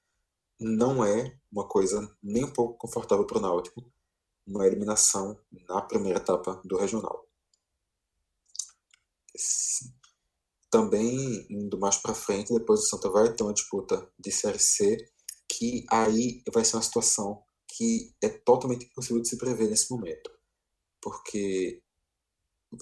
[0.60, 3.84] não é uma coisa nem um pouco confortável para o Náutico,
[4.46, 5.38] uma eliminação
[5.68, 7.26] na primeira etapa do regional.
[10.70, 14.96] Também indo mais para frente, depois o Santa vai ter uma disputa de Série C,
[15.48, 20.30] que aí vai ser uma situação que é totalmente impossível de se prever nesse momento,
[21.01, 21.82] porque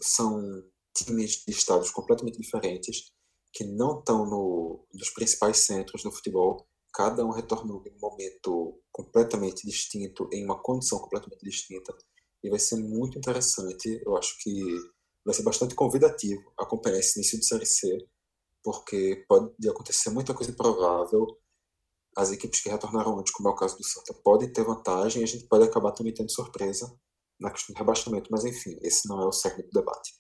[0.01, 0.63] são
[0.95, 3.13] times de estados completamente diferentes
[3.53, 8.81] que não estão no, nos principais centros do futebol cada um retornou em um momento
[8.91, 11.95] completamente distinto, em uma condição completamente distinta,
[12.43, 14.01] e vai ser muito interessante.
[14.03, 14.65] Eu acho que
[15.23, 18.09] vai ser bastante convidativo acompanhar esse início de Série C,
[18.65, 21.27] porque pode acontecer muita coisa improvável.
[22.17, 25.25] As equipes que retornaram antes, como é o caso do Santa, podem ter vantagem e
[25.25, 26.91] a gente pode acabar também tendo surpresa
[27.39, 30.15] na questão do rebaixamento, mas enfim, esse não é o cerne do debate.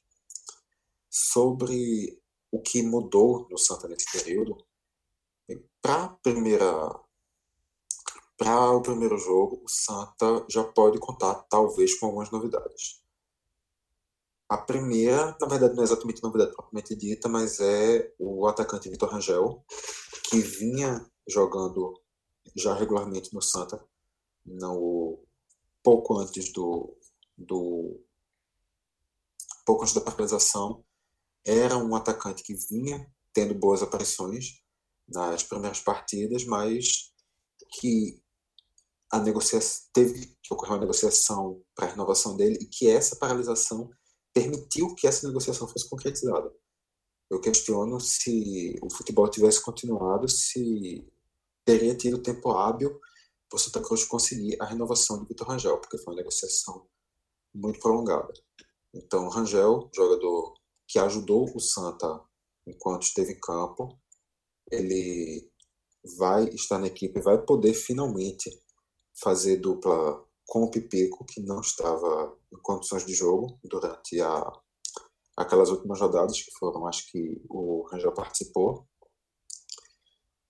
[1.10, 4.56] Sobre o que mudou no Santa nesse período,
[8.38, 13.02] para o primeiro jogo, o Santa já pode contar talvez com algumas novidades.
[14.48, 19.08] A primeira, na verdade, não é exatamente novidade propriamente dita, mas é o atacante Vitor
[19.08, 19.64] Rangel,
[20.28, 22.00] que vinha jogando
[22.54, 23.82] já regularmente no Santa,
[24.44, 25.18] no,
[25.82, 26.96] pouco antes do,
[27.36, 28.00] do
[29.64, 30.84] pouco antes da paralisação,
[31.44, 34.62] era um atacante que vinha tendo boas aparições,
[35.08, 37.12] nas primeiras partidas, mas
[37.78, 38.20] que
[39.10, 43.90] a negociação teve que ocorrer uma negociação para a renovação dele e que essa paralisação
[44.32, 46.52] permitiu que essa negociação fosse concretizada.
[47.30, 51.06] Eu questiono se o futebol tivesse continuado, se
[51.64, 53.00] teria tido tempo hábil
[53.48, 56.86] para o Santa Cruz conseguir a renovação de Vitor Rangel, porque foi uma negociação
[57.56, 58.32] muito prolongada.
[58.94, 60.54] Então, Rangel, jogador
[60.86, 62.22] que ajudou o Santa
[62.66, 63.98] enquanto esteve em campo,
[64.70, 65.50] ele
[66.18, 68.50] vai estar na equipe, vai poder finalmente
[69.20, 74.52] fazer dupla com o Pipico, que não estava em condições de jogo durante a,
[75.36, 78.86] aquelas últimas rodadas, que foram, acho que o Rangel participou.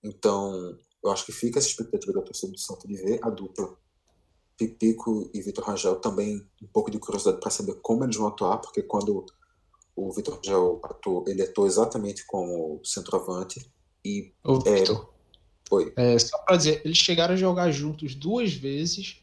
[0.04, 3.76] Então, eu acho que fica essa expectativa da torcida do Santos de ver a dupla
[4.56, 8.58] Pipico e Vitor Rangel também um pouco de curiosidade para saber como eles vão atuar,
[8.58, 9.26] porque quando
[9.94, 13.66] o Vitor Rangel atuou, ele atuou exatamente como centroavante
[14.04, 14.84] e Ô, é,
[15.68, 19.20] foi é, só pra dizer, eles chegaram a jogar juntos duas vezes,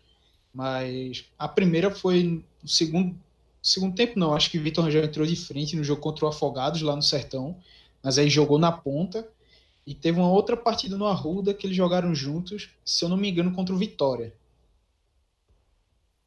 [0.53, 2.23] mas a primeira foi
[2.61, 3.15] no segundo,
[3.61, 4.35] segundo tempo, não.
[4.35, 7.57] Acho que Vitor Rangel entrou de frente no jogo contra o Afogados lá no Sertão,
[8.03, 9.27] mas aí jogou na ponta.
[9.85, 13.29] E teve uma outra partida no Arruda que eles jogaram juntos, se eu não me
[13.29, 14.33] engano, contra o Vitória.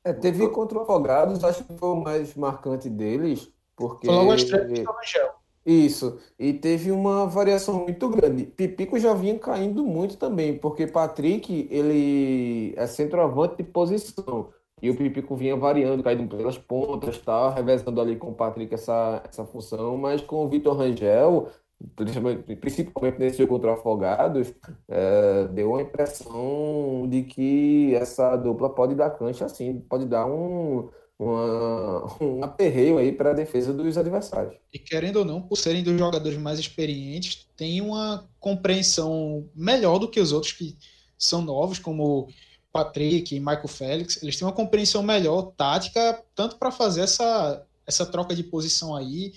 [0.06, 4.06] É, teve contra o Afogados, acho que foi o mais marcante deles, porque.
[4.06, 5.30] Foi logo a estreia do Vitor Rangel.
[5.66, 8.46] Isso, e teve uma variação muito grande.
[8.46, 14.50] Pipico já vinha caindo muito também, porque Patrick, ele é centroavante de posição.
[14.80, 19.24] E o Pipico vinha variando, caindo pelas pontas, tal, revezando ali com o Patrick essa,
[19.28, 21.48] essa função, mas com o Vitor Rangel,
[21.94, 24.52] principalmente, nesse jogo contra o Afogados,
[24.88, 30.88] é, deu uma impressão de que essa dupla pode dar cancha, assim, pode dar um,
[31.18, 34.54] uma, um aperreio aí para a defesa dos adversários.
[34.72, 40.08] E querendo ou não, por serem dos jogadores mais experientes, tem uma compreensão melhor do
[40.08, 40.76] que os outros que
[41.18, 42.28] são novos, como
[42.72, 44.22] Patrick e Michael Félix.
[44.22, 49.32] Eles têm uma compreensão melhor tática, tanto para fazer essa, essa troca de posição aí,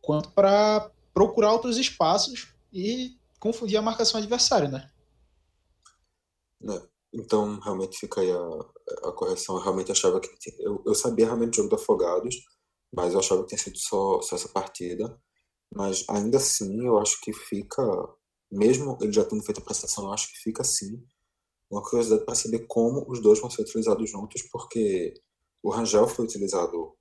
[0.00, 4.88] quanto para procurar outros espaços e confundir a marcação adversária, né?
[6.60, 6.80] né?
[7.12, 9.56] Então, realmente fica aí a, a correção.
[9.56, 10.28] Eu realmente achava que.
[10.60, 12.36] Eu, eu sabia realmente o jogo do Afogados,
[12.94, 15.20] mas eu achava que tinha sido só, só essa partida.
[15.74, 17.82] Mas ainda assim, eu acho que fica.
[18.48, 21.04] Mesmo ele já tendo feito a prestação, eu acho que fica assim
[21.68, 25.12] uma curiosidade para saber como os dois vão ser utilizados juntos, porque
[25.62, 26.96] o Rangel foi utilizado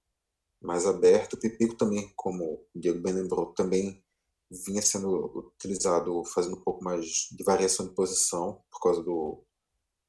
[0.61, 4.03] mais aberto, o Pipico também, como o Diego bem lembrou, também
[4.49, 9.43] vinha sendo utilizado fazendo um pouco mais de variação de posição por causa do,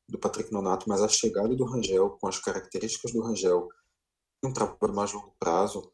[0.08, 3.68] do Patrick Nonato, mas a chegada do Rangel, com as características do Rangel,
[4.44, 5.90] um trabalho mais longo prazo,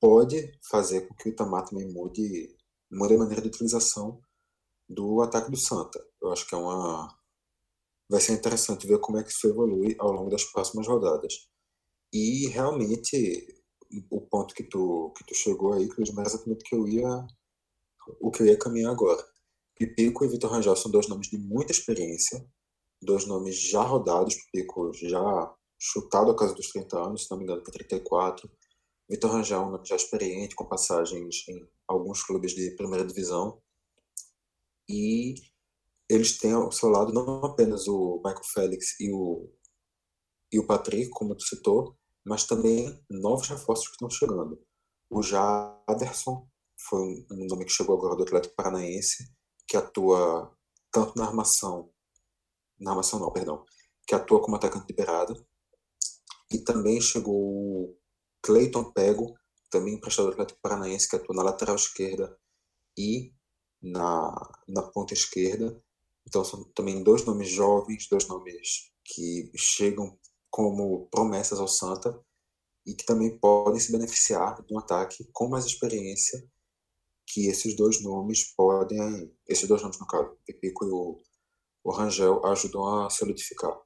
[0.00, 2.56] pode fazer com que o Itamar também mude,
[2.90, 4.20] mude a maneira de utilização
[4.88, 6.02] do ataque do Santa.
[6.22, 7.16] Eu acho que é uma
[8.10, 11.46] vai ser interessante ver como é que isso evolui ao longo das próximas rodadas.
[12.12, 13.46] E realmente
[14.10, 17.26] o ponto que tu que tu chegou aí, Cris, é exatamente que eu ia
[18.20, 19.24] o que eu ia caminhar agora.
[19.76, 22.44] Pipico e Vitor Rangel são dois nomes de muita experiência,
[23.00, 27.44] dois nomes já rodados, Pipico já chutado a casa dos 30 anos, se não me
[27.44, 28.50] engano, para 34.
[29.08, 33.62] Vitor Rangel, um nome já experiente, com passagens em alguns clubes de primeira divisão.
[34.88, 35.34] E
[36.10, 39.48] eles têm ao seu lado não apenas o Michael Félix e o,
[40.52, 44.60] e o Patrick, como tu citou, mas também novos reforços que estão chegando.
[45.08, 46.46] O Jaderson
[46.78, 49.30] foi um nome que chegou agora do Atlético Paranaense,
[49.66, 50.54] que atua
[50.92, 51.90] tanto na armação,
[52.78, 53.64] na armação não, perdão,
[54.06, 55.46] que atua como atacante liberado.
[56.50, 57.98] E também chegou o
[58.42, 59.34] Cleiton Pego,
[59.70, 62.38] também emprestado do Atlético Paranaense, que atua na lateral esquerda
[62.96, 63.34] e
[63.82, 65.82] na, na ponta esquerda.
[66.26, 70.18] Então são também dois nomes jovens, dois nomes que chegam
[70.50, 72.18] como promessas ao Santa
[72.86, 76.42] e que também podem se beneficiar de um ataque com mais experiência
[77.32, 81.16] que esses dois nomes podem, esses dois nomes no caso, o Pipico e o,
[81.84, 83.76] o Rangel, ajudam a solidificar.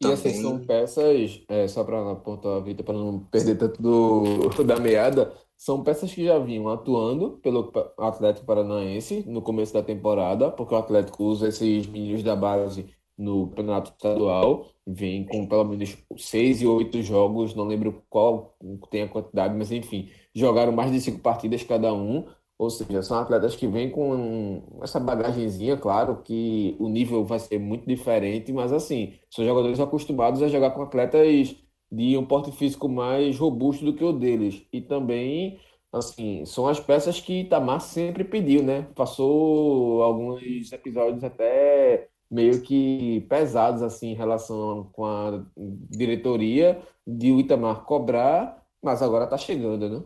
[0.00, 4.48] E assim, são peças, é, só para pontuar a vida, para não perder tanto do,
[4.64, 10.50] da meada, são peças que já vinham atuando pelo Atlético Paranaense no começo da temporada,
[10.50, 15.96] porque o Atlético usa esses meninos da base no campeonato estadual, vem com pelo menos
[16.16, 18.56] seis e oito jogos, não lembro qual
[18.90, 22.26] tem a quantidade, mas enfim, jogaram mais de cinco partidas cada um,
[22.58, 27.58] ou seja, são atletas que vêm com essa bagagenzinha, claro que o nível vai ser
[27.58, 31.56] muito diferente, mas assim, são jogadores acostumados a jogar com atletas
[31.90, 34.66] de um porte físico mais robusto do que o deles.
[34.72, 35.60] E também,
[35.92, 38.82] assim, são as peças que Itamar sempre pediu, né?
[38.94, 45.44] Passou alguns episódios até meio que pesados, assim, em relação com a
[45.90, 50.04] diretoria de o Itamar cobrar, mas agora tá chegando, né?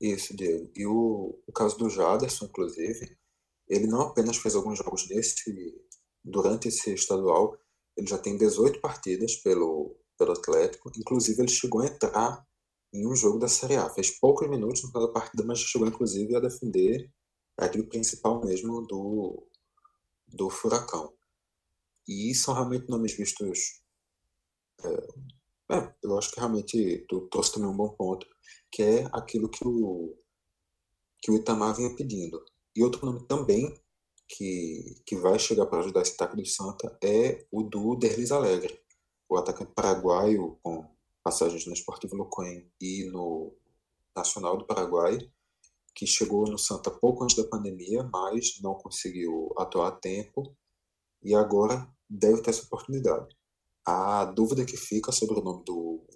[0.00, 0.70] Isso, Diego.
[0.76, 3.18] E o, o caso do Jaderson, inclusive,
[3.68, 5.52] ele não apenas fez alguns jogos desse
[6.24, 7.58] durante esse estadual,
[7.96, 10.92] ele já tem 18 partidas pelo, pelo Atlético.
[10.96, 12.46] Inclusive, ele chegou a entrar
[12.94, 13.90] em um jogo da Série A.
[13.90, 17.10] Fez poucos minutos cada partida, mas chegou, inclusive, a defender
[17.58, 19.46] aquele principal mesmo do,
[20.32, 21.12] do Furacão.
[22.08, 23.80] E são realmente nomes vistos
[24.82, 28.26] É, é, eu acho que realmente tu trouxe também um bom ponto,
[28.72, 30.16] que é aquilo que o,
[31.22, 32.44] que o Itamar vinha pedindo.
[32.74, 33.74] E outro nome também
[34.28, 38.80] que, que vai chegar para ajudar esse ataque do Santa é o do Derlis Alegre,
[39.28, 40.88] o atacante paraguaio com
[41.22, 43.52] passagens no Esportivo Lucoen e no
[44.16, 45.18] Nacional do Paraguai,
[45.94, 50.56] que chegou no Santa pouco antes da pandemia, mas não conseguiu atuar a tempo
[51.22, 53.36] e agora deve ter essa oportunidade.
[53.86, 56.06] A dúvida que fica sobre o nome do,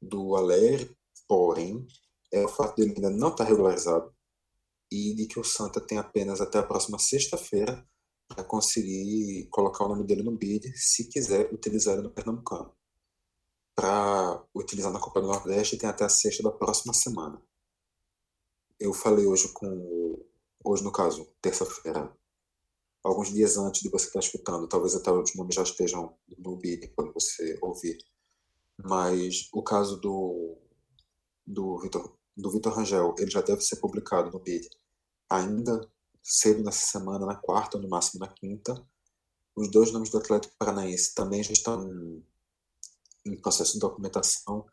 [0.00, 0.96] do Alegre,
[1.26, 1.86] porém,
[2.32, 4.12] é o fato dele ainda não estar regularizado
[4.90, 7.86] e de que o Santa tem apenas até a próxima sexta-feira
[8.28, 12.74] para conseguir colocar o nome dele no bid, se quiser utilizar ele no Pernambucano.
[13.74, 17.42] Para utilizar na Copa do Nordeste, tem até a sexta da próxima semana.
[18.82, 20.20] Eu falei hoje com.
[20.64, 22.12] Hoje, no caso, terça-feira,
[23.02, 26.88] alguns dias antes de você estar escutando, talvez até os nomes já estejam no bid
[26.88, 27.96] quando você ouvir.
[28.84, 30.58] Mas o caso do,
[31.46, 34.68] do Vitor do Vitor Rangel, ele já deve ser publicado no BID
[35.30, 35.88] ainda
[36.20, 38.74] cedo nessa semana, na quarta, no máximo na quinta.
[39.54, 42.26] Os dois nomes do Atlético Paranaense também já estão em,
[43.26, 44.66] em processo de documentação.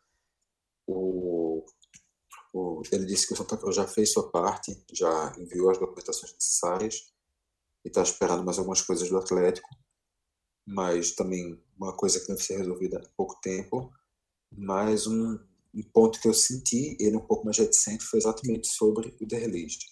[0.86, 1.39] O,
[2.52, 6.32] o, ele disse que o Santa Cruz já fez sua parte, já enviou as documentações
[6.32, 7.12] necessárias
[7.84, 9.68] e está esperando mais algumas coisas do Atlético,
[10.66, 13.92] mas também uma coisa que deve ser resolvida há pouco tempo.
[14.52, 15.38] Mais um,
[15.74, 19.86] um ponto que eu senti ele um pouco mais reticente foi exatamente sobre o Derlist,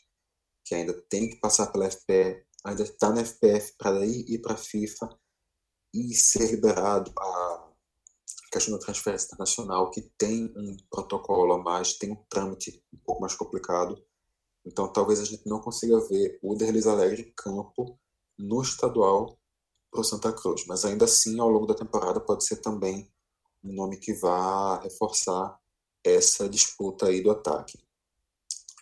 [0.65, 4.59] que ainda tem que passar pela FPF, ainda está na FPF para ir para a
[4.59, 5.09] FIFA
[5.95, 7.68] e ser liberado a
[8.51, 13.21] questão da transferência internacional, que tem um protocolo a mais, tem um trâmite um pouco
[13.21, 14.03] mais complicado.
[14.65, 17.99] Então, talvez a gente não consiga ver o Derlis Alegre em campo
[18.39, 19.39] no estadual
[19.91, 23.11] para o Santa Cruz, mas ainda assim, ao longo da temporada, pode ser também
[23.65, 25.59] um nome que vá reforçar
[26.05, 27.79] essa disputa aí do ataque.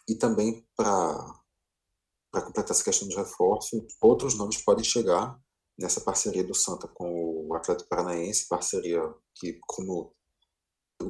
[0.09, 1.41] E também para
[2.33, 5.41] completar essa questão de reforço, outros nomes podem chegar
[5.79, 9.03] nessa parceria do Santa com o Atlético Paranaense, parceria
[9.35, 10.15] que, como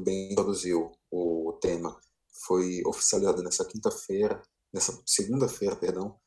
[0.05, 1.99] bem introduziu o tema,
[2.47, 4.43] foi oficializada nessa quinta-feira,
[4.73, 6.19] nessa segunda-feira, perdão,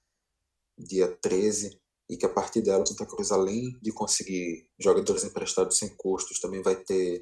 [0.78, 1.80] dia 13,
[2.10, 6.62] e que a partir dela Santa Cruz, além de conseguir jogadores emprestados sem custos, também
[6.62, 7.22] vai ter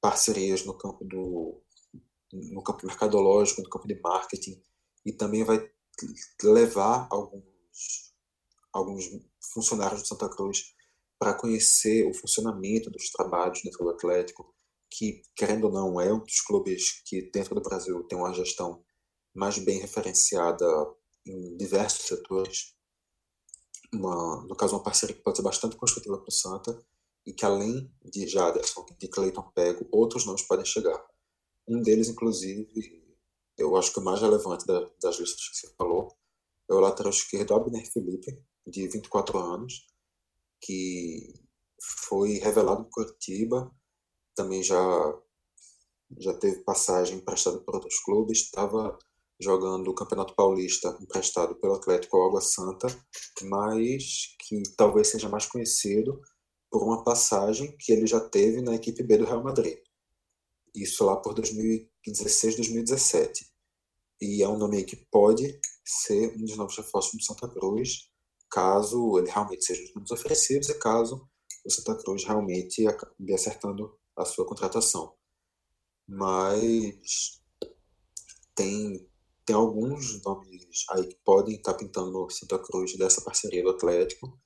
[0.00, 1.62] parcerias no campo do
[2.30, 4.62] no campo mercadológico, no campo de marketing,
[5.04, 5.66] e também vai
[6.42, 8.12] levar alguns,
[8.70, 9.08] alguns
[9.52, 10.74] funcionários do Santa Cruz
[11.18, 14.54] para conhecer o funcionamento dos trabalhos dentro do Atlético,
[14.90, 18.84] que, querendo ou não, é um dos clubes que dentro do Brasil tem uma gestão
[19.34, 20.66] mais bem referenciada
[21.26, 22.74] em diversos setores.
[23.92, 26.80] Uma, no caso, uma parceria que pode ser bastante construtiva para o Santa
[27.26, 31.04] e que, além de Jaderson e de Cleiton Pego, outros nomes podem chegar.
[31.66, 32.66] Um deles, inclusive,
[33.58, 36.16] eu acho que o mais relevante da, das listas que você falou,
[36.70, 39.86] é o lateral esquerdo Abner Felipe, de 24 anos,
[40.60, 41.34] que
[42.08, 43.70] foi revelado em Curitiba,
[44.34, 44.78] também já,
[46.18, 48.98] já teve passagem emprestada por outros clubes, estava
[49.40, 52.88] jogando o Campeonato Paulista emprestado pelo Atlético Água Santa,
[53.42, 56.20] mas que talvez seja mais conhecido
[56.70, 59.78] por uma passagem que ele já teve na equipe B do Real Madrid
[60.74, 63.46] isso lá por 2016, 2017.
[64.20, 68.10] E é um nome que pode ser um dos novos reforços do Santa Cruz,
[68.50, 71.28] caso ele realmente seja um dos oferecidos e caso
[71.64, 75.14] o Santa Cruz realmente acabe acertando a sua contratação.
[76.06, 77.42] Mas
[78.54, 79.08] tem,
[79.44, 84.40] tem alguns nomes aí que podem estar pintando no Santa Cruz dessa parceria do Atlético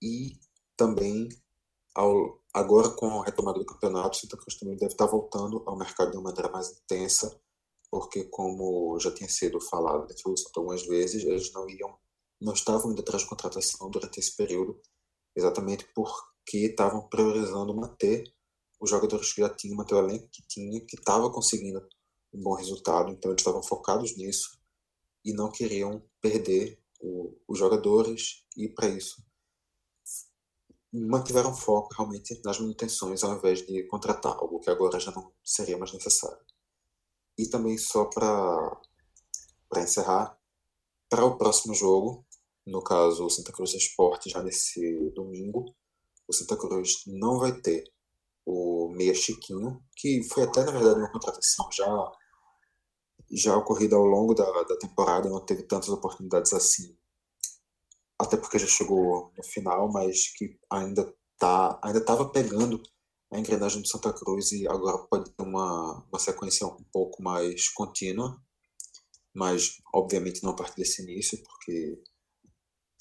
[0.00, 0.38] e
[0.76, 1.28] também
[1.94, 5.76] ao, agora com a retomada do campeonato, o Santa Cruz também deve estar voltando ao
[5.76, 7.38] mercado de uma maneira mais intensa,
[7.90, 11.94] porque como já tinha sido falado Santa algumas vezes, eles não iam,
[12.42, 14.80] não estavam indo atrás de contratação durante esse período,
[15.34, 18.24] exatamente porque estavam priorizando manter
[18.80, 21.80] os jogadores que já tinham, manter o elenco que tinha, que estava conseguindo
[22.34, 24.58] um bom resultado, então eles estavam focados nisso
[25.24, 29.22] e não queriam perder o, os jogadores e para isso
[30.92, 35.78] mantiveram foco realmente nas manutenções ao invés de contratar, algo que agora já não seria
[35.78, 36.44] mais necessário.
[37.38, 38.78] E também só para
[39.78, 40.38] encerrar,
[41.08, 42.26] para o próximo jogo,
[42.66, 45.74] no caso o Santa Cruz Esporte já nesse domingo,
[46.28, 47.84] o Santa Cruz não vai ter
[48.44, 52.12] o meia Chiquinho, que foi até na verdade uma contratação já
[53.34, 56.94] já ocorrida ao longo da, da temporada, não teve tantas oportunidades assim
[58.22, 62.80] até porque já chegou no final, mas que ainda tá, ainda estava pegando
[63.32, 67.68] a engrenagem do Santa Cruz e agora pode ter uma, uma sequência um pouco mais
[67.70, 68.40] contínua,
[69.34, 72.00] mas obviamente não a partir desse início, porque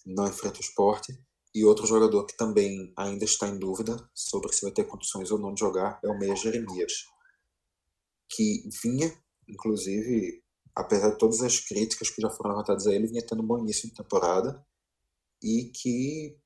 [0.05, 1.13] não enfrenta o esporte.
[1.53, 5.39] E outro jogador que também ainda está em dúvida sobre se vai ter condições ou
[5.39, 6.93] não de jogar é o Meia Jeremias,
[8.29, 9.13] que vinha,
[9.47, 10.41] inclusive,
[10.73, 13.59] apesar de todas as críticas que já foram levantadas a ele, vinha tendo um bom
[13.59, 14.65] início de temporada
[15.43, 16.37] e que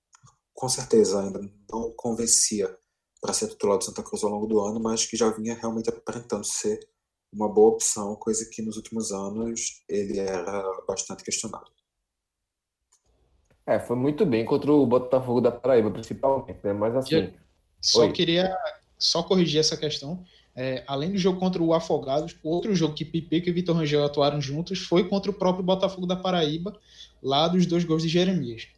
[0.53, 1.39] com certeza ainda
[1.69, 2.75] não convencia
[3.21, 5.89] para ser titular do Santa Cruz ao longo do ano, mas que já vinha realmente
[5.89, 6.79] aparentando ser
[7.31, 11.69] uma boa opção, coisa que nos últimos anos ele era bastante questionado.
[13.67, 16.71] É, foi muito bem contra o Botafogo da Paraíba, principalmente, né?
[16.71, 17.15] Mas assim.
[17.15, 17.33] Eu
[17.81, 18.11] só Oi.
[18.11, 18.55] queria
[18.97, 20.23] só corrigir essa questão.
[20.55, 24.39] É, além do jogo contra o Afogados, outro jogo que Pipico e Vitor Rangel atuaram
[24.39, 26.79] juntos foi contra o próprio Botafogo da Paraíba,
[27.21, 28.69] lá dos dois gols de Jeremias.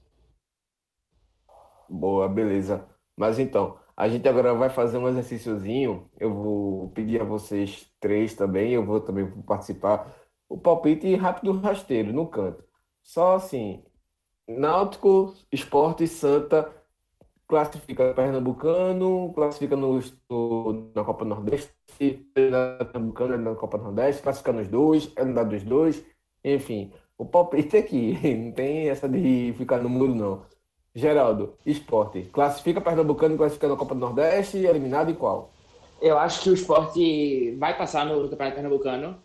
[1.88, 2.86] Boa, beleza.
[3.16, 6.10] Mas então, a gente agora vai fazer um exercíciozinho.
[6.20, 10.16] Eu vou pedir a vocês três também, eu vou também participar.
[10.50, 12.64] O palpite rápido rasteiro, no canto.
[13.04, 13.84] Só assim,
[14.48, 16.74] Náutico, Sport e Santa
[17.48, 21.74] classifica Pernambucano, classifica no, no- na Copa Nordeste,
[22.52, 26.06] na Pernambucano, é na Copa Nordeste, classifica nos dois, é no dos dois,
[26.44, 26.92] enfim.
[27.18, 30.46] O palpite é aqui, não tem essa de ficar no muro, não.
[30.96, 32.24] Geraldo, esporte.
[32.34, 35.52] Classifica Pernambucano, classifica na Copa Nordeste, eliminado em qual?
[36.02, 39.22] Eu acho que o esporte vai passar no Campeonato Pernambucano,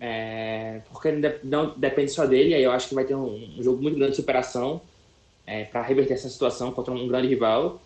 [0.00, 3.62] é, porque não, não depende só dele, aí eu acho que vai ter um, um
[3.62, 4.80] jogo muito grande de superação
[5.70, 7.80] para reverter essa situação contra um grande rival.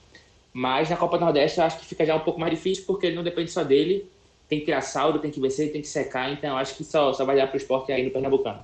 [0.52, 3.06] Mas na Copa do Nordeste eu acho que fica já um pouco mais difícil, porque
[3.06, 4.08] ele não depende só dele,
[4.48, 7.12] tem que tirar saldo, tem que vencer, tem que secar, então eu acho que só,
[7.12, 8.62] só vai dar para o esporte aí no Pernambucano.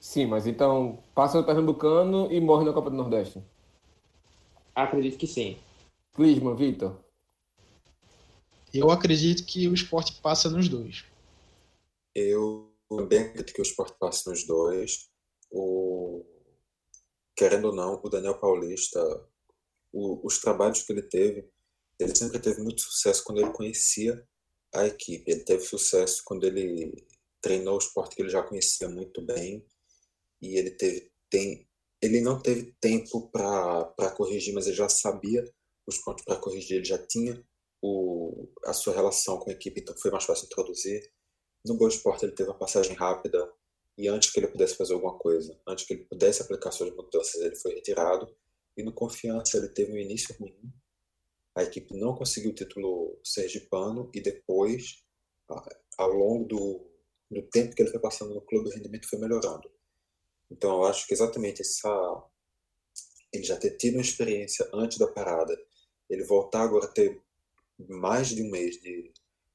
[0.00, 3.40] Sim, mas então passa no Pernambucano e morre na Copa do Nordeste.
[4.74, 5.56] Acredito que sim.
[6.14, 6.96] Clisman, Vitor.
[8.74, 11.04] Eu acredito que o esporte passa nos dois.
[12.14, 15.10] Eu também acredito que o esporte passe nos dois.
[15.50, 16.24] O...
[17.36, 19.00] Querendo ou não, o Daniel Paulista,
[19.92, 21.48] o- os trabalhos que ele teve,
[21.98, 24.26] ele sempre teve muito sucesso quando ele conhecia
[24.74, 25.30] a equipe.
[25.30, 26.94] Ele teve sucesso quando ele
[27.40, 29.64] treinou o esporte que ele já conhecia muito bem.
[30.40, 31.66] E ele teve tem,
[32.02, 35.44] ele não teve tempo para corrigir, mas ele já sabia
[35.86, 37.42] os pontos para corrigir, ele já tinha
[37.82, 41.02] o, a sua relação com a equipe, então foi mais fácil introduzir.
[41.64, 43.52] No Boa Esporte ele teve uma passagem rápida
[43.96, 47.40] e antes que ele pudesse fazer alguma coisa, antes que ele pudesse aplicar suas mudanças,
[47.40, 48.34] ele foi retirado.
[48.76, 50.72] E no Confiança ele teve um início ruim.
[51.54, 55.04] A equipe não conseguiu o título sergipano e depois,
[55.98, 56.90] ao longo do,
[57.30, 59.70] do tempo que ele foi passando no clube, o rendimento foi melhorando.
[60.50, 62.24] Então eu acho que exatamente essa
[63.32, 65.58] ele já ter tido uma experiência antes da parada,
[66.08, 67.22] ele voltar agora a ter
[67.88, 69.10] mais de um mês de,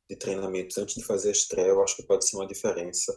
[0.09, 3.13] de treinamentos antes de fazer a estreia, eu acho que pode ser uma diferença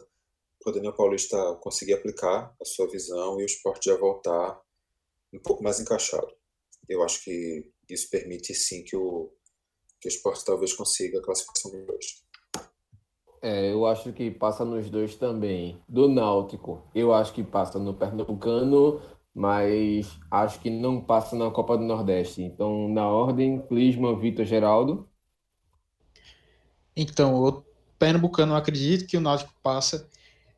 [0.61, 4.61] para o Daniel Paulista conseguir aplicar a sua visão e o esporte já voltar
[5.33, 6.27] um pouco mais encaixado.
[6.87, 9.31] Eu acho que isso permite sim que o,
[9.99, 12.05] que o esporte talvez consiga a classificação dos dois.
[13.41, 15.81] É, eu acho que passa nos dois também.
[15.89, 19.01] Do Náutico, eu acho que passa no Pernambucano,
[19.33, 22.43] mas acho que não passa na Copa do Nordeste.
[22.43, 25.09] Então, na ordem, Clisman, Vitor, Geraldo.
[26.95, 27.63] Então, o
[27.97, 30.07] Pernambucano acredito que o Náutico passa.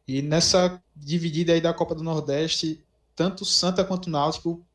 [0.07, 2.83] E nessa dividida aí da Copa do Nordeste,
[3.15, 4.65] tanto Santa quanto o Náutico,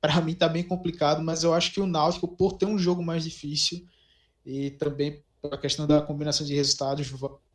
[0.00, 3.02] para mim tá bem complicado, mas eu acho que o Náutico, por ter um jogo
[3.02, 3.86] mais difícil
[4.44, 7.12] e também a questão da combinação de resultados,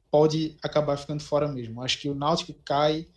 [0.10, 1.82] pode acabar ficando fora mesmo.
[1.82, 3.08] Acho que o Náutico cai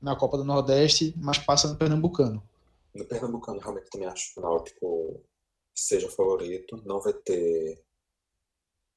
[0.00, 2.42] na Copa do Nordeste, mas passa no Pernambucano.
[2.94, 5.20] No Pernambucano, realmente também acho que o Náutico
[5.74, 7.82] seja favorito, não vai ter.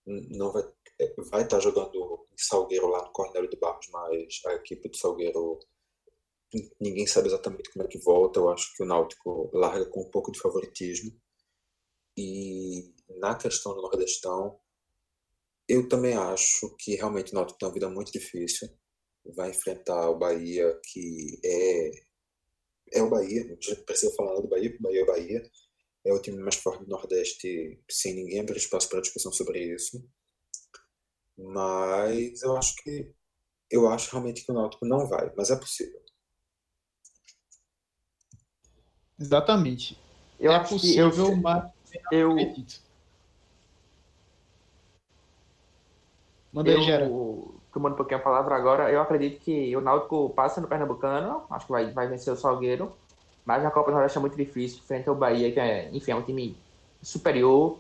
[0.08, 0.64] Não vai,
[0.99, 4.97] é, vai estar jogando em Salgueiro lá no Cornélio de Barros, mas a equipe do
[4.97, 5.60] Salgueiro
[6.80, 8.39] ninguém sabe exatamente como é que volta.
[8.39, 11.12] Eu acho que o Náutico larga com um pouco de favoritismo.
[12.18, 14.60] E na questão do Nordestão,
[15.68, 18.70] eu também acho que realmente o Náutico tem uma vida muito difícil.
[19.36, 21.91] Vai enfrentar o Bahia, que é
[22.93, 25.51] é o Bahia, não precisa falar nada do Bahia, o Bahia é o Bahia,
[26.06, 30.04] é o time mais forte do Nordeste, sem ninguém abrir espaço para discussão sobre isso.
[31.38, 33.14] Mas eu acho que
[33.70, 36.02] eu acho realmente que o Náutico não vai, mas é possível.
[39.20, 40.00] Exatamente.
[40.39, 41.72] Eu é acho que possível, eu, mas
[42.12, 42.82] eu, acredito.
[46.54, 47.08] Manda aí, Gera.
[47.74, 51.66] tomando um pouquinho a palavra agora, eu acredito que o Náutico passa no Pernambucano, acho
[51.66, 52.95] que vai, vai vencer o Salgueiro.
[53.48, 56.16] Mas na Copa do Nordeste é muito difícil, frente ao Bahia, que é, enfim, é
[56.18, 56.58] um time
[57.02, 57.78] superior,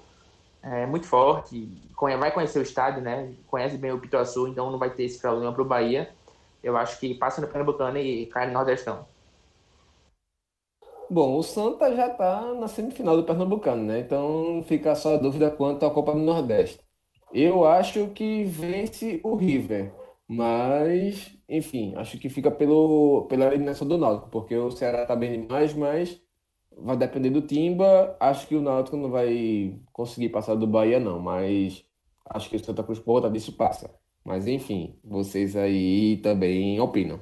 [0.63, 1.69] é, muito forte,
[2.17, 3.33] vai conhecer o estádio, né?
[3.47, 6.09] Conhece bem o Pituaçu, então não vai ter esse problema para o Bahia.
[6.63, 9.05] Eu acho que passa no Pernambucano e cai no Nordestão.
[11.09, 13.99] Bom, o Santa já está na semifinal do Pernambucano, né?
[13.99, 16.79] Então fica só a dúvida quanto à Copa do Nordeste.
[17.33, 19.91] Eu acho que vence o River,
[20.27, 25.41] mas, enfim, acho que fica pelo, pela eliminação do Náutico, porque o Ceará está bem
[25.41, 26.21] demais, mas
[26.77, 28.15] vai depender do Timba.
[28.19, 31.85] Acho que o Náutico não vai conseguir passar do Bahia, não, mas
[32.25, 33.89] acho que o Santa Cruz, por disso, passa.
[34.23, 37.21] Mas, enfim, vocês aí também opinam.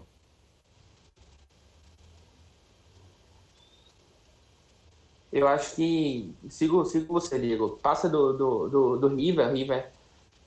[5.32, 7.78] Eu acho que sigo, sigo você, Diego.
[7.82, 9.92] Passa do, do, do, do River, River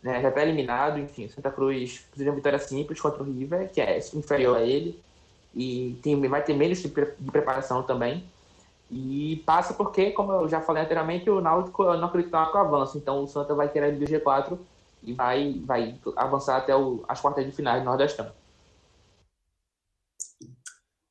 [0.03, 3.71] né, já está eliminado, enfim, Santa Cruz precisa de uma vitória simples contra o River,
[3.73, 5.03] que é inferior a ele,
[5.55, 8.25] e tem, vai ter menos de, preparação também.
[8.91, 12.97] E passa porque, como eu já falei anteriormente, o Náutico não acreditava com o avanço,
[12.97, 14.59] então o Santa vai querer do G4
[15.03, 18.33] e vai, vai avançar até o, as quartas de finais do Nordestão.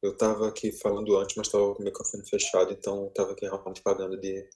[0.02, 3.82] Eu estava aqui falando antes, mas estava com o microfone fechado, então estava aqui realmente
[3.82, 4.48] pagando de,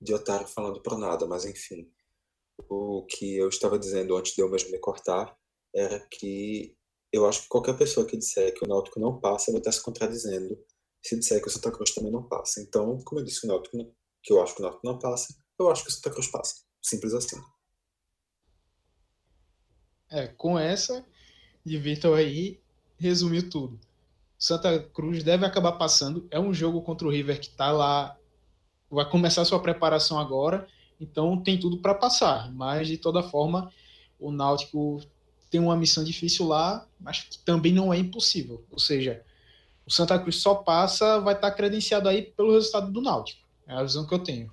[0.00, 1.90] de otário falando para nada, mas enfim.
[2.68, 5.36] O que eu estava dizendo antes de eu mesmo me cortar
[5.74, 6.76] era que
[7.12, 9.82] eu acho que qualquer pessoa que disser que o Náutico não passa vai estar se
[9.82, 10.58] contradizendo
[11.02, 12.60] se disser que o Santa Cruz também não passa.
[12.60, 13.76] Então, como eu disse o Náutico,
[14.22, 16.62] que eu acho que o Náutico não passa, eu acho que o Santa Cruz passa.
[16.82, 17.36] Simples assim.
[20.10, 21.04] É, com essa
[21.64, 22.60] de Vitor aí,
[22.98, 23.78] resumiu tudo.
[24.38, 26.26] Santa Cruz deve acabar passando.
[26.30, 28.16] É um jogo contra o River que está lá,
[28.90, 30.66] vai começar sua preparação agora,
[31.00, 32.52] então tem tudo para passar.
[32.52, 33.72] Mas de toda forma,
[34.18, 35.00] o Náutico
[35.50, 38.64] tem uma missão difícil lá, mas que também não é impossível.
[38.70, 39.24] Ou seja,
[39.86, 43.46] o Santa Cruz só passa, vai estar tá credenciado aí pelo resultado do Náutico.
[43.66, 44.52] É a visão que eu tenho.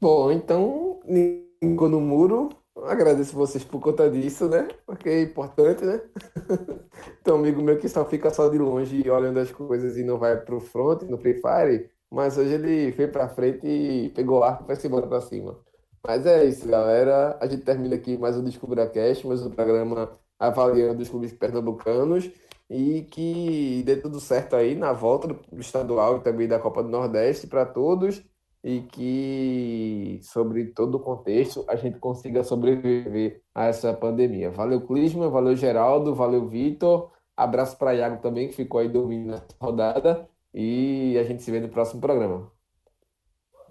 [0.00, 2.50] Bom, então, Nico no muro,
[2.84, 4.68] Agradeço vocês por conta disso, né?
[4.84, 6.00] Porque é importante, né?
[7.20, 10.36] então, amigo meu que só fica só de longe olhando as coisas e não vai
[10.36, 14.66] pro front, no Free Fire, mas hoje ele foi pra frente e pegou arco e
[14.66, 15.58] vai se embora pra cima.
[16.02, 17.36] Mas é isso, galera.
[17.38, 22.30] A gente termina aqui mais um Descubra Cast, mais um programa avaliando os clubes pernambucanos
[22.70, 26.88] e que dê tudo certo aí na volta do estadual e também da Copa do
[26.88, 28.24] Nordeste para todos
[28.64, 34.50] e que, sobre todo o contexto, a gente consiga sobreviver a essa pandemia.
[34.50, 37.10] Valeu, Clisma, valeu, Geraldo, valeu, Vitor.
[37.36, 40.26] Abraço para Iago também, que ficou aí dormindo nessa rodada.
[40.58, 42.50] E a gente se vê no próximo programa.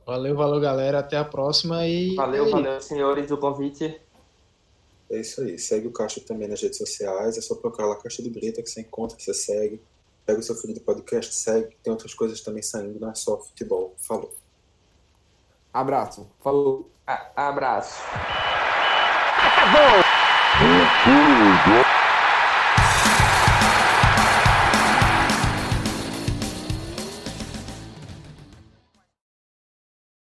[0.06, 1.00] Valeu, valeu, galera.
[1.00, 2.14] Até a próxima e.
[2.14, 4.00] Valeu, valeu, senhores, do convite.
[5.10, 5.58] É isso aí.
[5.58, 7.40] Segue o Caixa também nas redes sociais.
[7.40, 9.82] É só procurar lá Caixa de Brita que você encontra, que você segue.
[10.28, 11.76] Pega o seu filho de podcast, segue.
[11.82, 13.96] Tem outras coisas também saindo, não é só futebol.
[13.98, 14.32] Falou.
[15.74, 16.30] Abraço.
[16.40, 16.92] Falou.
[17.08, 18.00] A abraço.